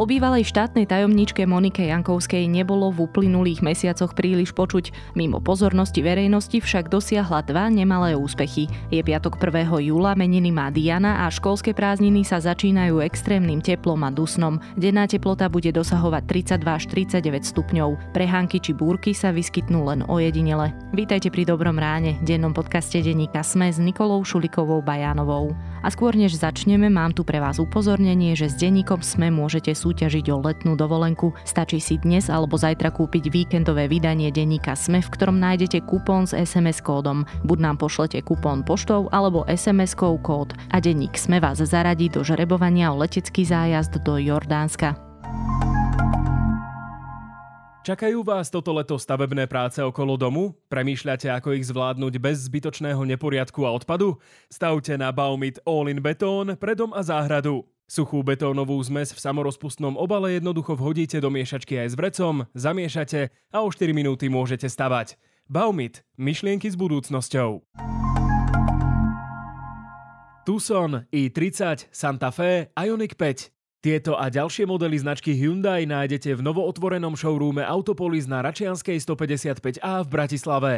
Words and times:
O 0.00 0.08
bývalej 0.08 0.48
štátnej 0.48 0.88
tajomníčke 0.88 1.44
Monike 1.44 1.84
Jankovskej 1.84 2.48
nebolo 2.48 2.88
v 2.88 3.04
uplynulých 3.04 3.60
mesiacoch 3.60 4.16
príliš 4.16 4.56
počuť. 4.56 5.12
Mimo 5.12 5.44
pozornosti 5.44 6.00
verejnosti 6.00 6.56
však 6.56 6.88
dosiahla 6.88 7.44
dva 7.44 7.68
nemalé 7.68 8.16
úspechy. 8.16 8.64
Je 8.88 9.04
piatok 9.04 9.36
1. 9.36 9.68
júla, 9.92 10.16
meniny 10.16 10.56
má 10.56 10.72
Diana 10.72 11.28
a 11.28 11.28
školské 11.28 11.76
prázdniny 11.76 12.24
sa 12.24 12.40
začínajú 12.40 13.04
extrémnym 13.04 13.60
teplom 13.60 14.00
a 14.00 14.08
dusnom. 14.08 14.56
Denná 14.72 15.04
teplota 15.04 15.52
bude 15.52 15.68
dosahovať 15.68 16.48
32 16.48 16.64
až 16.64 16.84
39 17.20 17.52
stupňov. 17.52 18.16
Prehánky 18.16 18.56
či 18.56 18.72
búrky 18.72 19.12
sa 19.12 19.36
vyskytnú 19.36 19.84
len 19.84 20.00
ojedinele. 20.08 20.72
Vítajte 20.96 21.28
pri 21.28 21.44
Dobrom 21.44 21.76
ráne, 21.76 22.16
dennom 22.24 22.56
podcaste 22.56 23.04
denníka 23.04 23.44
Sme 23.44 23.68
s 23.68 23.76
Nikolou 23.76 24.24
Šulikovou 24.24 24.80
Bajánovou. 24.80 25.52
A 25.84 25.88
skôr 25.92 26.16
než 26.16 26.40
začneme, 26.40 26.88
mám 26.88 27.12
tu 27.12 27.20
pre 27.20 27.36
vás 27.36 27.60
upozornenie, 27.60 28.32
že 28.32 28.48
s 28.48 28.56
denníkom 28.56 29.04
Sme 29.04 29.28
môžete 29.28 29.72
súťažiť 29.72 29.89
o 30.30 30.38
letnú 30.38 30.78
dovolenku. 30.78 31.34
Stačí 31.42 31.82
si 31.82 31.98
dnes 31.98 32.30
alebo 32.30 32.54
zajtra 32.54 32.94
kúpiť 32.94 33.32
víkendové 33.32 33.90
vydanie 33.90 34.30
denníka 34.30 34.78
Sme, 34.78 35.02
v 35.02 35.12
ktorom 35.12 35.42
nájdete 35.42 35.82
kupón 35.84 36.30
s 36.30 36.32
SMS 36.32 36.78
kódom. 36.78 37.26
Buď 37.42 37.58
nám 37.58 37.76
pošlete 37.82 38.22
kupón 38.22 38.62
poštou 38.62 39.10
alebo 39.10 39.42
SMS-kou 39.50 40.20
kód 40.22 40.54
a 40.70 40.78
denník 40.78 41.18
Sme 41.18 41.42
vás 41.42 41.58
zaradí 41.58 42.06
do 42.06 42.22
žrebovania 42.22 42.94
o 42.94 43.00
letecký 43.00 43.42
zájazd 43.42 44.02
do 44.06 44.20
Jordánska. 44.20 45.10
Čakajú 47.80 48.20
vás 48.20 48.52
toto 48.52 48.76
leto 48.76 49.00
stavebné 49.00 49.48
práce 49.48 49.80
okolo 49.80 50.20
domu? 50.20 50.52
Premýšľate, 50.68 51.32
ako 51.32 51.56
ich 51.56 51.64
zvládnuť 51.64 52.14
bez 52.20 52.44
zbytočného 52.44 53.00
neporiadku 53.08 53.64
a 53.64 53.72
odpadu? 53.72 54.20
Stavte 54.52 55.00
na 55.00 55.08
Baumit 55.16 55.64
All-in 55.64 55.96
Betón 56.04 56.60
pre 56.60 56.76
dom 56.76 56.92
a 56.92 57.00
záhradu. 57.00 57.64
Suchú 57.90 58.22
betónovú 58.22 58.78
zmes 58.86 59.10
v 59.10 59.18
samorozpustnom 59.18 59.98
obale 59.98 60.38
jednoducho 60.38 60.78
vhodíte 60.78 61.18
do 61.18 61.26
miešačky 61.26 61.74
aj 61.74 61.88
s 61.90 61.98
vrecom, 61.98 62.46
zamiešate 62.54 63.34
a 63.50 63.56
o 63.58 63.66
4 63.66 63.90
minúty 63.90 64.30
môžete 64.30 64.70
stavať. 64.70 65.18
Baumit. 65.50 66.06
Myšlienky 66.14 66.70
s 66.70 66.78
budúcnosťou. 66.78 67.66
Tucson, 70.46 71.02
i30, 71.10 71.90
Santa 71.90 72.30
Fe, 72.30 72.70
Ioniq 72.78 73.18
5. 73.18 73.50
Tieto 73.82 74.14
a 74.14 74.30
ďalšie 74.30 74.70
modely 74.70 74.94
značky 74.94 75.34
Hyundai 75.34 75.82
nájdete 75.82 76.38
v 76.38 76.46
novootvorenom 76.46 77.18
showroome 77.18 77.66
Autopolis 77.66 78.30
na 78.30 78.38
Račianskej 78.46 79.02
155A 79.02 80.06
v 80.06 80.08
Bratislave. 80.14 80.72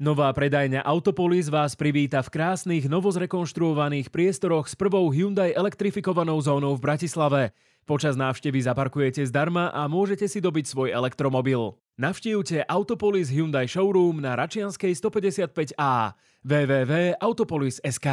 Nová 0.00 0.32
predajňa 0.32 0.80
Autopolis 0.80 1.52
vás 1.52 1.76
privíta 1.76 2.24
v 2.24 2.32
krásnych, 2.32 2.88
novozrekonštruovaných 2.88 4.08
priestoroch 4.08 4.64
s 4.64 4.72
prvou 4.72 5.12
Hyundai 5.12 5.52
elektrifikovanou 5.52 6.40
zónou 6.40 6.72
v 6.72 6.80
Bratislave. 6.80 7.52
Počas 7.84 8.16
návštevy 8.16 8.64
zaparkujete 8.64 9.28
zdarma 9.28 9.68
a 9.68 9.84
môžete 9.92 10.24
si 10.24 10.40
dobiť 10.40 10.64
svoj 10.64 10.96
elektromobil. 10.96 11.76
Navštívte 12.00 12.64
Autopolis 12.64 13.28
Hyundai 13.28 13.68
Showroom 13.68 14.24
na 14.24 14.40
Račianskej 14.40 14.96
155A 14.96 16.16
www.autopolis.sk 16.48 18.08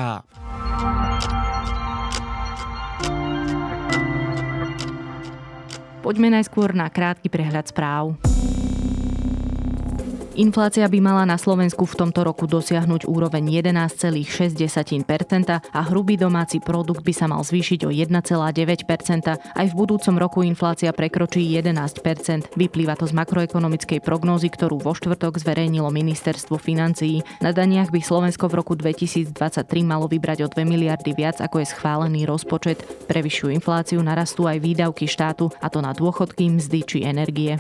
Poďme 6.04 6.36
najskôr 6.36 6.76
na 6.76 6.92
krátky 6.92 7.32
prehľad 7.32 7.72
správ. 7.72 8.20
Inflácia 10.38 10.86
by 10.86 11.02
mala 11.02 11.26
na 11.26 11.34
Slovensku 11.34 11.90
v 11.90 11.98
tomto 11.98 12.22
roku 12.22 12.46
dosiahnuť 12.46 13.10
úroveň 13.10 13.58
11,6% 13.58 14.22
a 15.50 15.82
hrubý 15.90 16.14
domáci 16.14 16.62
produkt 16.62 17.02
by 17.02 17.10
sa 17.10 17.26
mal 17.26 17.42
zvýšiť 17.42 17.90
o 17.90 17.90
1,9%. 17.90 19.34
Aj 19.34 19.66
v 19.66 19.74
budúcom 19.74 20.16
roku 20.22 20.46
inflácia 20.46 20.94
prekročí 20.94 21.42
11%. 21.42 22.54
Vyplýva 22.54 22.94
to 22.94 23.10
z 23.10 23.18
makroekonomickej 23.18 23.98
prognózy, 24.06 24.54
ktorú 24.54 24.78
vo 24.78 24.94
štvrtok 24.94 25.42
zverejnilo 25.42 25.90
ministerstvo 25.90 26.62
financií. 26.62 27.26
Na 27.42 27.50
daniach 27.50 27.90
by 27.90 27.98
Slovensko 27.98 28.46
v 28.46 28.62
roku 28.62 28.78
2023 28.78 29.34
malo 29.82 30.06
vybrať 30.06 30.46
o 30.46 30.48
2 30.54 30.70
miliardy 30.70 31.18
viac, 31.18 31.42
ako 31.42 31.66
je 31.66 31.74
schválený 31.74 32.30
rozpočet. 32.30 32.86
Prevyšujú 33.10 33.58
infláciu 33.58 34.06
narastú 34.06 34.46
aj 34.46 34.62
výdavky 34.62 35.10
štátu, 35.10 35.50
a 35.58 35.74
to 35.74 35.82
na 35.82 35.98
dôchodky, 35.98 36.46
mzdy 36.46 36.86
či 36.86 36.98
energie. 37.02 37.58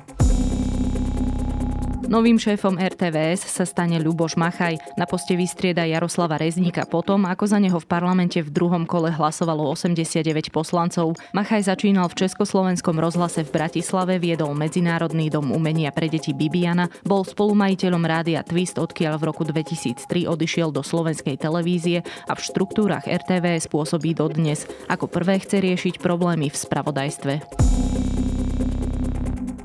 Novým 2.07 2.39
šéfom 2.39 2.79
RTVS 2.79 3.51
sa 3.51 3.67
stane 3.67 3.99
Ľuboš 3.99 4.39
Machaj. 4.39 4.79
Na 4.95 5.03
poste 5.03 5.35
vystrieda 5.35 5.83
Jaroslava 5.83 6.39
Rezníka 6.39 6.87
potom, 6.87 7.27
ako 7.27 7.43
za 7.43 7.59
neho 7.59 7.75
v 7.75 7.83
parlamente 7.83 8.39
v 8.39 8.47
druhom 8.47 8.87
kole 8.87 9.11
hlasovalo 9.11 9.67
89 9.75 10.23
poslancov. 10.47 11.19
Machaj 11.35 11.67
začínal 11.67 12.07
v 12.07 12.23
Československom 12.23 12.95
rozhlase 12.95 13.43
v 13.43 13.51
Bratislave, 13.51 14.23
viedol 14.23 14.55
Medzinárodný 14.55 15.27
dom 15.27 15.51
umenia 15.51 15.91
pre 15.91 16.07
deti 16.07 16.31
Bibiana, 16.31 16.87
bol 17.03 17.27
spolumajiteľom 17.27 18.03
rádia 18.07 18.39
Twist, 18.39 18.79
odkiaľ 18.79 19.19
v 19.19 19.27
roku 19.27 19.43
2003 19.43 20.31
odišiel 20.31 20.71
do 20.71 20.87
slovenskej 20.87 21.35
televízie 21.35 22.07
a 22.23 22.31
v 22.31 22.39
štruktúrach 22.39 23.03
RTVS 23.03 23.67
pôsobí 23.67 24.15
dodnes. 24.15 24.63
Ako 24.87 25.11
prvé 25.11 25.43
chce 25.43 25.59
riešiť 25.59 25.99
problémy 25.99 26.47
v 26.47 26.55
spravodajstve. 26.55 27.33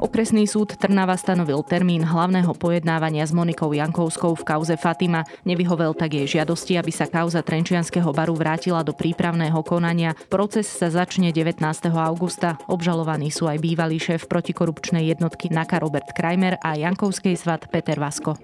Okresný 0.03 0.51
súd 0.51 0.75
Trnava 0.75 1.15
stanovil 1.15 1.63
termín 1.63 2.03
hlavného 2.03 2.51
pojednávania 2.59 3.23
s 3.23 3.31
Monikou 3.31 3.71
Jankovskou 3.71 4.35
v 4.35 4.43
kauze 4.43 4.75
Fatima. 4.75 5.23
Nevyhovel 5.47 5.95
tak 5.95 6.19
jej 6.19 6.27
žiadosti, 6.27 6.75
aby 6.75 6.91
sa 6.91 7.07
kauza 7.07 7.39
Trenčianského 7.39 8.11
baru 8.11 8.35
vrátila 8.35 8.83
do 8.83 8.91
prípravného 8.91 9.63
konania. 9.63 10.19
Proces 10.27 10.67
sa 10.67 10.91
začne 10.91 11.31
19. 11.31 11.63
augusta. 11.95 12.59
Obžalovaní 12.67 13.31
sú 13.31 13.47
aj 13.47 13.63
bývalý 13.63 14.03
šéf 14.03 14.27
protikorupčnej 14.27 15.07
jednotky 15.07 15.55
NAKA 15.55 15.79
Robert 15.79 16.11
Krajmer 16.19 16.59
a 16.59 16.75
Jankovskej 16.75 17.39
svat 17.39 17.71
Peter 17.71 18.03
Vasko. 18.03 18.35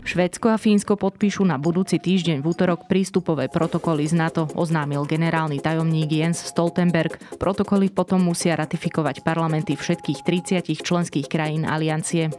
Švédsko 0.00 0.50
a 0.50 0.56
Fínsko 0.56 0.96
podpíšu 0.96 1.44
na 1.44 1.60
budúci 1.60 2.00
týždeň 2.00 2.40
v 2.40 2.46
útorok 2.48 2.88
prístupové 2.88 3.52
protokoly 3.52 4.08
z 4.08 4.16
NATO, 4.16 4.48
oznámil 4.56 5.04
generálny 5.04 5.60
tajomník 5.60 6.10
Jens 6.10 6.40
Stoltenberg. 6.40 7.20
Protokoly 7.36 7.92
potom 7.92 8.24
musia 8.24 8.56
ratifikovať 8.56 9.20
parlamenty 9.20 9.76
všetkých 9.76 10.20
30 10.24 10.64
členských 10.80 11.26
krajín 11.28 11.68
aliancie. 11.68 12.32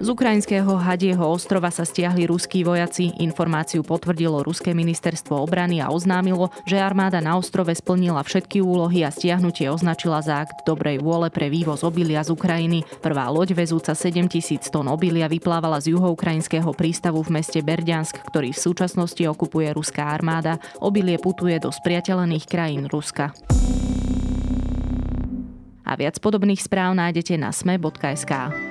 Z 0.00 0.08
ukrajinského 0.08 0.80
Hadieho 0.80 1.28
ostrova 1.28 1.68
sa 1.68 1.84
stiahli 1.84 2.24
ruskí 2.24 2.64
vojaci. 2.64 3.12
Informáciu 3.20 3.84
potvrdilo 3.84 4.40
Ruské 4.40 4.72
ministerstvo 4.72 5.36
obrany 5.36 5.84
a 5.84 5.92
oznámilo, 5.92 6.48
že 6.64 6.80
armáda 6.80 7.20
na 7.20 7.36
ostrove 7.36 7.68
splnila 7.76 8.24
všetky 8.24 8.64
úlohy 8.64 9.04
a 9.04 9.12
stiahnutie 9.12 9.68
označila 9.68 10.24
za 10.24 10.48
akt 10.48 10.64
dobrej 10.64 11.04
vôle 11.04 11.28
pre 11.28 11.52
vývoz 11.52 11.84
obilia 11.84 12.24
z 12.24 12.32
Ukrajiny. 12.32 12.80
Prvá 13.04 13.28
loď 13.28 13.52
vezúca 13.52 13.92
7 13.92 14.24
tisíc 14.24 14.72
tón 14.72 14.88
obilia 14.88 15.28
vyplávala 15.28 15.84
z 15.84 15.92
juhoukrajinského 15.92 16.72
prístavu 16.72 17.20
v 17.20 17.36
meste 17.36 17.60
Berďansk, 17.60 18.24
ktorý 18.24 18.56
v 18.56 18.62
súčasnosti 18.72 19.20
okupuje 19.28 19.68
ruská 19.76 20.16
armáda. 20.16 20.56
Obilie 20.80 21.20
putuje 21.20 21.60
do 21.60 21.68
spriateľených 21.68 22.48
krajín 22.48 22.88
Ruska. 22.88 23.36
A 25.84 25.92
viac 25.92 26.16
podobných 26.24 26.64
správ 26.64 26.96
nájdete 26.96 27.36
na 27.36 27.52
sme.sk. 27.52 28.69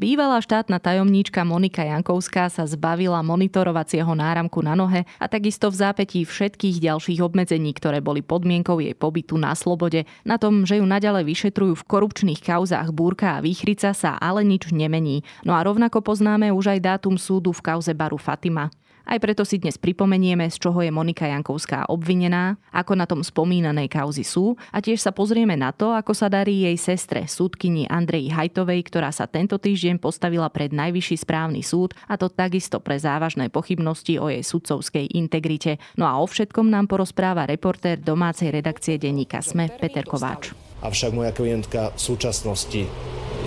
Bývalá 0.00 0.40
štátna 0.40 0.80
tajomníčka 0.80 1.44
Monika 1.44 1.84
Jankovská 1.84 2.48
sa 2.48 2.64
zbavila 2.64 3.20
monitorovacieho 3.20 4.08
náramku 4.16 4.64
na 4.64 4.72
nohe 4.72 5.04
a 5.20 5.28
takisto 5.28 5.68
v 5.68 5.76
zápetí 5.76 6.24
všetkých 6.24 6.80
ďalších 6.80 7.20
obmedzení, 7.20 7.76
ktoré 7.76 8.00
boli 8.00 8.24
podmienkou 8.24 8.80
jej 8.80 8.96
pobytu 8.96 9.36
na 9.36 9.52
slobode. 9.52 10.08
Na 10.24 10.40
tom, 10.40 10.64
že 10.64 10.80
ju 10.80 10.88
naďalej 10.88 11.28
vyšetrujú 11.28 11.76
v 11.76 11.84
korupčných 11.84 12.40
kauzách 12.40 12.96
Búrka 12.96 13.36
a 13.36 13.44
Výchrica 13.44 13.92
sa 13.92 14.16
ale 14.16 14.40
nič 14.40 14.72
nemení. 14.72 15.20
No 15.44 15.52
a 15.52 15.60
rovnako 15.60 16.00
poznáme 16.00 16.48
už 16.48 16.80
aj 16.80 16.96
dátum 16.96 17.20
súdu 17.20 17.52
v 17.52 17.60
kauze 17.60 17.92
Baru 17.92 18.16
Fatima. 18.16 18.72
Aj 19.10 19.18
preto 19.18 19.42
si 19.42 19.58
dnes 19.58 19.74
pripomenieme, 19.74 20.46
z 20.46 20.62
čoho 20.62 20.86
je 20.86 20.94
Monika 20.94 21.26
Jankovská 21.26 21.90
obvinená, 21.90 22.62
ako 22.70 22.94
na 22.94 23.10
tom 23.10 23.26
spomínanej 23.26 23.90
kauzy 23.90 24.22
sú 24.22 24.54
a 24.70 24.78
tiež 24.78 25.02
sa 25.02 25.10
pozrieme 25.10 25.58
na 25.58 25.74
to, 25.74 25.90
ako 25.90 26.14
sa 26.14 26.30
darí 26.30 26.62
jej 26.62 26.78
sestre, 26.78 27.26
súdkyni 27.26 27.90
Andreji 27.90 28.30
Hajtovej, 28.30 28.86
ktorá 28.86 29.10
sa 29.10 29.26
tento 29.26 29.58
týždeň 29.58 29.98
postavila 29.98 30.46
pred 30.46 30.70
Najvyšší 30.70 31.26
správny 31.26 31.58
súd 31.66 31.98
a 32.06 32.14
to 32.14 32.30
takisto 32.30 32.78
pre 32.78 33.02
závažné 33.02 33.50
pochybnosti 33.50 34.14
o 34.22 34.30
jej 34.30 34.46
sudcovskej 34.46 35.10
integrite. 35.18 35.82
No 35.98 36.06
a 36.06 36.14
o 36.22 36.30
všetkom 36.30 36.70
nám 36.70 36.86
porozpráva 36.86 37.50
reportér 37.50 37.98
domácej 37.98 38.54
redakcie 38.54 38.94
denníka 38.94 39.42
SME 39.42 39.74
Peter 39.74 40.06
Kováč. 40.06 40.54
Avšak 40.86 41.10
moja 41.10 41.34
klientka 41.34 41.90
v 41.90 41.98
súčasnosti 41.98 42.86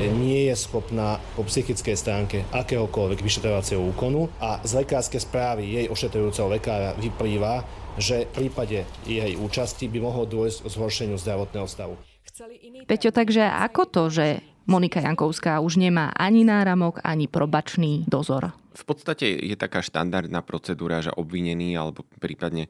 nie 0.09 0.49
je 0.51 0.55
schopná 0.57 1.21
po 1.37 1.45
psychickej 1.45 1.95
stránke 1.95 2.37
akéhokoľvek 2.51 3.19
vyšetrovacieho 3.21 3.79
úkonu 3.79 4.31
a 4.41 4.59
z 4.63 4.83
lekárskej 4.83 5.21
správy 5.21 5.63
jej 5.77 5.85
ošetrujúceho 5.87 6.49
lekára 6.49 6.95
vyplýva, 6.97 7.63
že 8.01 8.25
v 8.33 8.47
prípade 8.47 8.87
jej 9.05 9.33
účasti 9.37 9.85
by 9.87 9.99
mohlo 10.01 10.25
dôjsť 10.25 10.65
k 10.65 10.71
zhoršeniu 10.73 11.17
zdravotného 11.21 11.67
stavu. 11.69 11.95
Peťo, 12.89 13.13
takže 13.13 13.45
ako 13.45 13.81
to, 13.85 14.03
že 14.09 14.25
Monika 14.65 15.03
Jankovská 15.03 15.59
už 15.59 15.77
nemá 15.77 16.09
ani 16.15 16.47
náramok, 16.47 17.03
ani 17.03 17.27
probačný 17.27 18.07
dozor. 18.07 18.55
V 18.73 18.83
podstate 18.89 19.29
je 19.29 19.53
taká 19.53 19.85
štandardná 19.85 20.41
procedúra, 20.41 20.99
že 21.05 21.13
obvinený 21.13 21.77
alebo 21.77 22.03
prípadne 22.17 22.67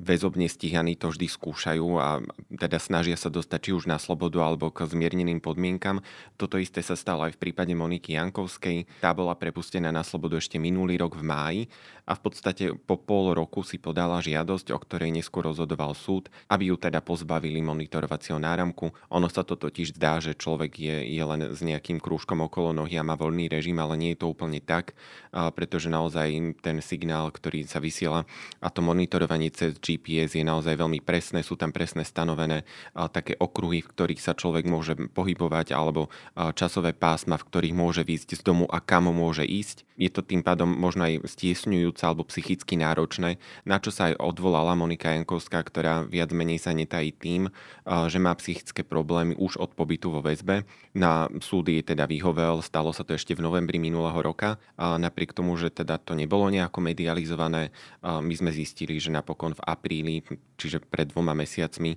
väzobne 0.00 0.48
stíhaní 0.48 0.96
to 0.96 1.12
vždy 1.12 1.28
skúšajú 1.28 2.00
a 2.00 2.24
teda 2.56 2.80
snažia 2.80 3.20
sa 3.20 3.28
dostať 3.28 3.68
či 3.68 3.70
už 3.76 3.84
na 3.84 4.00
slobodu 4.00 4.40
alebo 4.40 4.72
k 4.72 4.88
zmierneným 4.88 5.44
podmienkam. 5.44 6.00
Toto 6.40 6.56
isté 6.56 6.80
sa 6.80 6.96
stalo 6.96 7.28
aj 7.28 7.36
v 7.36 7.42
prípade 7.48 7.76
Moniky 7.76 8.16
Jankovskej. 8.16 8.88
Tá 9.04 9.12
bola 9.12 9.36
prepustená 9.36 9.92
na 9.92 10.00
slobodu 10.00 10.40
ešte 10.40 10.56
minulý 10.56 10.96
rok 10.96 11.20
v 11.20 11.24
máji 11.28 11.60
a 12.08 12.16
v 12.16 12.20
podstate 12.22 12.64
po 12.72 12.96
pol 12.96 13.36
roku 13.36 13.60
si 13.60 13.76
podala 13.76 14.22
žiadosť, 14.22 14.72
o 14.72 14.78
ktorej 14.78 15.12
neskôr 15.12 15.44
rozhodoval 15.44 15.92
súd, 15.92 16.32
aby 16.48 16.72
ju 16.72 16.80
teda 16.80 17.02
pozbavili 17.02 17.60
monitorovacieho 17.60 18.40
náramku. 18.40 18.94
Ono 19.12 19.28
sa 19.28 19.42
to 19.44 19.58
totiž 19.58 19.98
zdá, 19.98 20.22
že 20.22 20.38
človek 20.38 20.78
je, 20.80 20.96
je 21.12 21.24
len 21.26 21.52
s 21.52 21.60
nejakým 21.60 21.98
krúžkom 22.00 22.40
okolo 22.46 22.72
nohy 22.72 22.96
a 22.96 23.04
má 23.04 23.18
voľný 23.18 23.50
režim, 23.50 23.76
ale 23.82 23.98
nie 23.98 24.10
je 24.14 24.22
to 24.22 24.30
úplne 24.30 24.62
tak, 24.62 24.85
pretože 25.30 25.88
naozaj 25.88 26.58
ten 26.60 26.82
signál, 26.84 27.32
ktorý 27.32 27.64
sa 27.64 27.80
vysiela 27.80 28.28
a 28.60 28.68
to 28.68 28.84
monitorovanie 28.84 29.48
cez 29.54 29.80
GPS 29.80 30.36
je 30.36 30.44
naozaj 30.44 30.76
veľmi 30.76 31.00
presné, 31.00 31.40
sú 31.40 31.56
tam 31.56 31.72
presne 31.72 32.04
stanovené 32.04 32.68
také 33.14 33.38
okruhy, 33.40 33.80
v 33.80 33.90
ktorých 33.90 34.20
sa 34.20 34.36
človek 34.36 34.68
môže 34.68 34.98
pohybovať 35.14 35.72
alebo 35.72 36.12
časové 36.58 36.92
pásma, 36.92 37.38
v 37.40 37.46
ktorých 37.48 37.74
môže 37.76 38.02
výjsť 38.04 38.40
z 38.40 38.42
domu 38.42 38.64
a 38.68 38.82
kam 38.82 39.08
môže 39.08 39.46
ísť. 39.46 39.86
Je 39.96 40.12
to 40.12 40.20
tým 40.20 40.44
pádom 40.44 40.68
možno 40.68 41.08
aj 41.08 41.24
stiesňujúce 41.24 42.04
alebo 42.04 42.28
psychicky 42.28 42.76
náročné, 42.76 43.40
na 43.64 43.80
čo 43.80 43.88
sa 43.88 44.12
aj 44.12 44.20
odvolala 44.20 44.76
Monika 44.76 45.08
Jankovská, 45.14 45.64
ktorá 45.64 46.04
viac 46.04 46.36
menej 46.36 46.60
sa 46.60 46.76
netají 46.76 47.16
tým, 47.16 47.48
že 47.86 48.18
má 48.20 48.36
psychické 48.36 48.84
problémy 48.84 49.32
už 49.40 49.56
od 49.56 49.72
pobytu 49.72 50.12
vo 50.12 50.20
väzbe. 50.20 50.68
Na 50.92 51.32
súdy 51.40 51.80
teda 51.80 52.04
vyhovel, 52.04 52.60
stalo 52.60 52.92
sa 52.92 53.08
to 53.08 53.16
ešte 53.16 53.32
v 53.32 53.44
novembri 53.44 53.80
minulého 53.80 54.20
roka. 54.20 54.60
Napriek 54.76 55.32
tomu, 55.32 55.56
že 55.56 55.72
teda 55.72 55.96
to 55.96 56.12
nebolo 56.12 56.52
nejako 56.52 56.84
medializované, 56.84 57.72
my 58.04 58.34
sme 58.36 58.52
zistili, 58.52 59.00
že 59.00 59.08
napokon 59.08 59.56
v 59.56 59.64
apríli, 59.64 60.14
čiže 60.60 60.84
pred 60.84 61.08
dvoma 61.08 61.32
mesiacmi, 61.32 61.96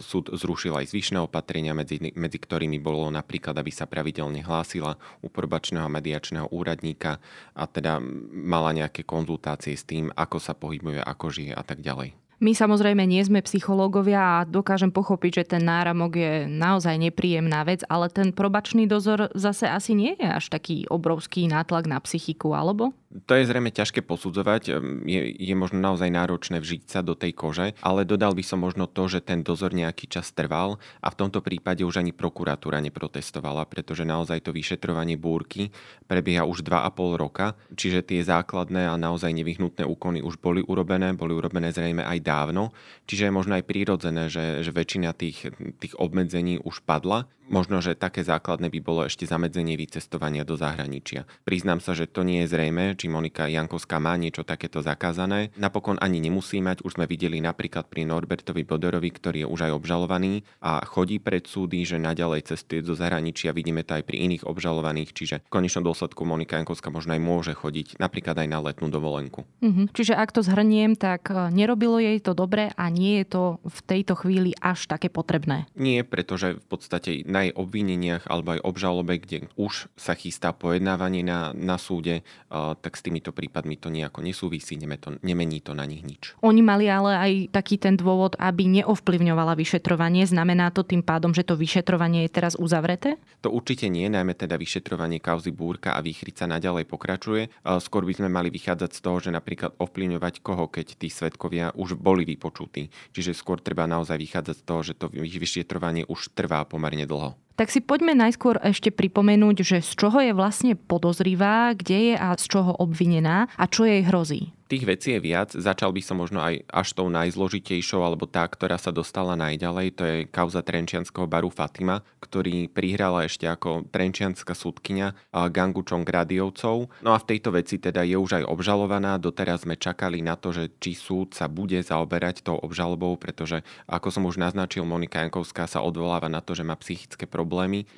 súd 0.00 0.32
zrušil 0.32 0.72
aj 0.72 0.88
zvyšné 0.88 1.20
opatrenia, 1.20 1.76
medzi, 1.76 2.00
medzi 2.16 2.40
ktorými 2.40 2.80
bolo 2.80 3.12
napríklad, 3.12 3.52
aby 3.60 3.68
sa 3.68 3.84
pravidelne 3.84 4.40
hlásila 4.40 4.96
u 5.20 5.28
probačného 5.28 5.86
mediačného 5.92 6.48
úradníka 6.48 7.20
a 7.52 7.68
teda 7.68 8.00
mala 8.32 8.72
nejaké 8.72 9.04
konzultácie 9.04 9.76
s 9.76 9.84
tým, 9.84 10.08
ako 10.16 10.40
sa 10.40 10.56
pohybuje, 10.56 11.04
ako 11.04 11.28
žije 11.28 11.52
a 11.52 11.60
tak 11.60 11.84
ďalej. 11.84 12.23
My 12.42 12.50
samozrejme 12.50 13.06
nie 13.06 13.22
sme 13.22 13.44
psychológovia 13.46 14.42
a 14.42 14.46
dokážem 14.48 14.90
pochopiť, 14.90 15.32
že 15.42 15.44
ten 15.56 15.62
náramok 15.62 16.12
je 16.18 16.32
naozaj 16.50 16.98
nepríjemná 16.98 17.62
vec, 17.62 17.86
ale 17.86 18.10
ten 18.10 18.34
probačný 18.34 18.90
dozor 18.90 19.30
zase 19.38 19.70
asi 19.70 19.94
nie 19.94 20.18
je 20.18 20.26
až 20.26 20.50
taký 20.50 20.90
obrovský 20.90 21.46
nátlak 21.46 21.86
na 21.86 22.02
psychiku, 22.02 22.58
alebo? 22.58 22.90
To 23.14 23.38
je 23.38 23.46
zrejme 23.46 23.70
ťažké 23.70 24.02
posudzovať, 24.02 24.74
je, 25.06 25.18
je 25.38 25.54
možno 25.54 25.78
naozaj 25.78 26.10
náročné 26.10 26.58
vžiť 26.58 26.82
sa 26.90 26.98
do 26.98 27.14
tej 27.14 27.30
kože, 27.30 27.70
ale 27.78 28.02
dodal 28.02 28.34
by 28.34 28.42
som 28.42 28.58
možno 28.58 28.90
to, 28.90 29.06
že 29.06 29.22
ten 29.22 29.46
dozor 29.46 29.70
nejaký 29.70 30.10
čas 30.10 30.34
trval 30.34 30.82
a 30.98 31.14
v 31.14 31.18
tomto 31.22 31.38
prípade 31.38 31.86
už 31.86 32.02
ani 32.02 32.10
prokuratúra 32.10 32.82
neprotestovala, 32.82 33.70
pretože 33.70 34.02
naozaj 34.02 34.42
to 34.42 34.50
vyšetrovanie 34.50 35.14
búrky 35.14 35.70
prebieha 36.10 36.42
už 36.42 36.66
2,5 36.66 37.14
roka, 37.14 37.54
čiže 37.78 38.02
tie 38.02 38.18
základné 38.26 38.90
a 38.90 38.98
naozaj 38.98 39.30
nevyhnutné 39.30 39.86
úkony 39.86 40.18
už 40.18 40.42
boli 40.42 40.66
urobené, 40.66 41.14
boli 41.14 41.38
urobené 41.38 41.70
zrejme 41.70 42.02
aj 42.02 42.18
dávno, 42.24 42.72
čiže 43.04 43.28
je 43.28 43.36
možno 43.36 43.60
aj 43.60 43.68
prírodzené, 43.68 44.32
že, 44.32 44.64
že 44.64 44.72
väčšina 44.72 45.12
tých, 45.12 45.52
tých 45.78 45.94
obmedzení 46.00 46.56
už 46.64 46.80
padla. 46.88 47.28
Možno, 47.44 47.84
že 47.84 47.92
také 47.92 48.24
základné 48.24 48.72
by 48.72 48.80
bolo 48.80 49.04
ešte 49.04 49.28
zamedzenie 49.28 49.76
vycestovania 49.76 50.48
do 50.48 50.56
zahraničia. 50.56 51.28
Priznám 51.44 51.76
sa, 51.76 51.92
že 51.92 52.08
to 52.08 52.24
nie 52.24 52.40
je 52.44 52.56
zrejme, 52.56 52.96
či 52.96 53.12
Monika 53.12 53.44
Jankovská 53.44 54.00
má 54.00 54.16
niečo 54.16 54.48
takéto 54.48 54.80
zakázané. 54.80 55.52
Napokon 55.60 56.00
ani 56.00 56.24
nemusí 56.24 56.64
mať, 56.64 56.80
už 56.88 56.96
sme 56.96 57.04
videli 57.04 57.44
napríklad 57.44 57.92
pri 57.92 58.08
Norbertovi 58.08 58.64
Bodorovi, 58.64 59.12
ktorý 59.12 59.44
je 59.44 59.48
už 59.52 59.60
aj 59.68 59.72
obžalovaný 59.76 60.40
a 60.64 60.80
chodí 60.88 61.20
pred 61.20 61.44
súdy, 61.44 61.84
že 61.84 62.00
naďalej 62.00 62.48
cestuje 62.48 62.80
do 62.80 62.96
zahraničia. 62.96 63.52
Vidíme 63.52 63.84
to 63.84 64.00
aj 64.00 64.08
pri 64.08 64.24
iných 64.24 64.48
obžalovaných, 64.48 65.12
čiže 65.12 65.36
v 65.44 65.52
konečnom 65.52 65.84
dôsledku 65.84 66.24
Monika 66.24 66.56
Jankovská 66.56 66.88
možno 66.88 67.12
aj 67.12 67.20
môže 67.20 67.52
chodiť 67.52 68.00
napríklad 68.00 68.40
aj 68.40 68.48
na 68.48 68.58
letnú 68.64 68.88
dovolenku. 68.88 69.44
Mhm. 69.60 69.92
Čiže 69.92 70.16
ak 70.16 70.32
to 70.32 70.40
zhrniem, 70.40 70.96
tak 70.96 71.28
e, 71.28 71.52
nerobilo 71.52 72.00
jej 72.00 72.13
to 72.20 72.36
dobre 72.36 72.70
a 72.74 72.84
nie 72.90 73.22
je 73.22 73.26
to 73.38 73.42
v 73.64 73.78
tejto 73.86 74.14
chvíli 74.18 74.52
až 74.60 74.86
také 74.90 75.08
potrebné. 75.08 75.66
Nie, 75.78 76.02
pretože 76.02 76.60
v 76.60 76.66
podstate 76.66 77.24
na 77.24 77.48
jej 77.48 77.52
obvineniach 77.54 78.26
alebo 78.28 78.58
aj 78.58 78.60
obžalobe, 78.66 79.18
kde 79.18 79.48
už 79.56 79.88
sa 79.94 80.14
chystá 80.18 80.52
pojednávanie 80.52 81.22
na, 81.24 81.50
na 81.54 81.80
súde, 81.80 82.26
uh, 82.50 82.76
tak 82.78 82.98
s 82.98 83.02
týmito 83.02 83.32
prípadmi 83.34 83.78
to 83.78 83.88
nejako 83.90 84.22
nesúvisí, 84.22 84.76
to, 84.76 85.16
nemení 85.24 85.64
to 85.64 85.72
na 85.72 85.86
nich 85.88 86.04
nič. 86.04 86.36
Oni 86.44 86.60
mali 86.60 86.90
ale 86.90 87.16
aj 87.16 87.32
taký 87.54 87.80
ten 87.80 87.96
dôvod, 87.96 88.36
aby 88.36 88.66
neovplyvňovala 88.82 89.54
vyšetrovanie. 89.56 90.26
Znamená 90.26 90.74
to 90.74 90.84
tým 90.84 91.00
pádom, 91.00 91.32
že 91.32 91.46
to 91.46 91.54
vyšetrovanie 91.56 92.26
je 92.26 92.30
teraz 92.34 92.54
uzavreté? 92.58 93.16
To 93.46 93.52
určite 93.52 93.88
nie, 93.88 94.10
najmä 94.10 94.34
teda 94.34 94.58
vyšetrovanie 94.60 95.22
kauzy 95.22 95.54
Búrka 95.54 95.94
a 95.94 96.04
Výchrica 96.04 96.44
naďalej 96.44 96.84
pokračuje. 96.88 97.48
Skôr 97.80 98.04
by 98.04 98.14
sme 98.18 98.28
mali 98.28 98.50
vychádzať 98.50 98.90
z 98.92 99.00
toho, 99.00 99.18
že 99.20 99.30
napríklad 99.30 99.76
ovplyvňovať 99.78 100.34
koho, 100.40 100.66
keď 100.68 100.98
tí 100.98 101.08
svetkovia 101.08 101.72
už 101.76 101.96
boli 102.04 102.28
vypočutí. 102.28 102.92
Čiže 103.16 103.32
skôr 103.32 103.64
treba 103.64 103.88
naozaj 103.88 104.20
vychádzať 104.20 104.56
z 104.60 104.64
toho, 104.68 104.80
že 104.84 104.92
to 105.00 105.08
vyšetrovanie 105.40 106.04
už 106.04 106.36
trvá 106.36 106.60
pomerne 106.68 107.08
dlho. 107.08 107.32
Tak 107.54 107.70
si 107.70 107.78
poďme 107.78 108.18
najskôr 108.18 108.58
ešte 108.66 108.90
pripomenúť, 108.90 109.62
že 109.62 109.78
z 109.78 109.90
čoho 109.94 110.18
je 110.18 110.34
vlastne 110.34 110.74
podozrivá, 110.74 111.70
kde 111.78 112.10
je 112.10 112.14
a 112.18 112.34
z 112.34 112.50
čoho 112.50 112.74
obvinená 112.74 113.46
a 113.54 113.64
čo 113.70 113.86
jej 113.86 114.02
hrozí. 114.02 114.50
Tých 114.64 114.88
vecí 114.88 115.12
je 115.12 115.20
viac. 115.20 115.52
Začal 115.52 115.92
by 115.92 116.00
som 116.00 116.24
možno 116.24 116.40
aj 116.40 116.64
až 116.72 116.96
tou 116.96 117.12
najzložitejšou, 117.12 118.00
alebo 118.00 118.24
tá, 118.24 118.48
ktorá 118.48 118.80
sa 118.80 118.88
dostala 118.90 119.36
najďalej. 119.36 119.86
To 120.00 120.02
je 120.02 120.16
kauza 120.24 120.64
Trenčianského 120.64 121.28
baru 121.28 121.52
Fatima, 121.52 122.00
ktorý 122.24 122.72
prihrala 122.72 123.28
ešte 123.28 123.44
ako 123.44 123.84
Trenčianská 123.92 124.56
súdkynia 124.56 125.12
gangu 125.52 125.84
Čongradiovcov. 125.84 126.90
No 127.04 127.10
a 127.12 127.20
v 127.20 127.28
tejto 127.28 127.52
veci 127.52 127.76
teda 127.76 128.08
je 128.08 128.16
už 128.16 128.40
aj 128.40 128.44
obžalovaná. 128.48 129.20
Doteraz 129.20 129.68
sme 129.68 129.76
čakali 129.76 130.24
na 130.24 130.34
to, 130.34 130.50
že 130.56 130.72
či 130.80 130.96
súd 130.96 131.36
sa 131.36 131.44
bude 131.44 131.76
zaoberať 131.84 132.40
tou 132.40 132.56
obžalobou, 132.56 133.20
pretože 133.20 133.60
ako 133.84 134.08
som 134.08 134.24
už 134.24 134.40
naznačil, 134.40 134.88
Monika 134.88 135.20
Jankovská 135.20 135.68
sa 135.68 135.84
odvoláva 135.84 136.32
na 136.32 136.40
to, 136.40 136.56
že 136.56 136.64
má 136.64 136.74
psychické 136.80 137.28
problémy. 137.28 137.43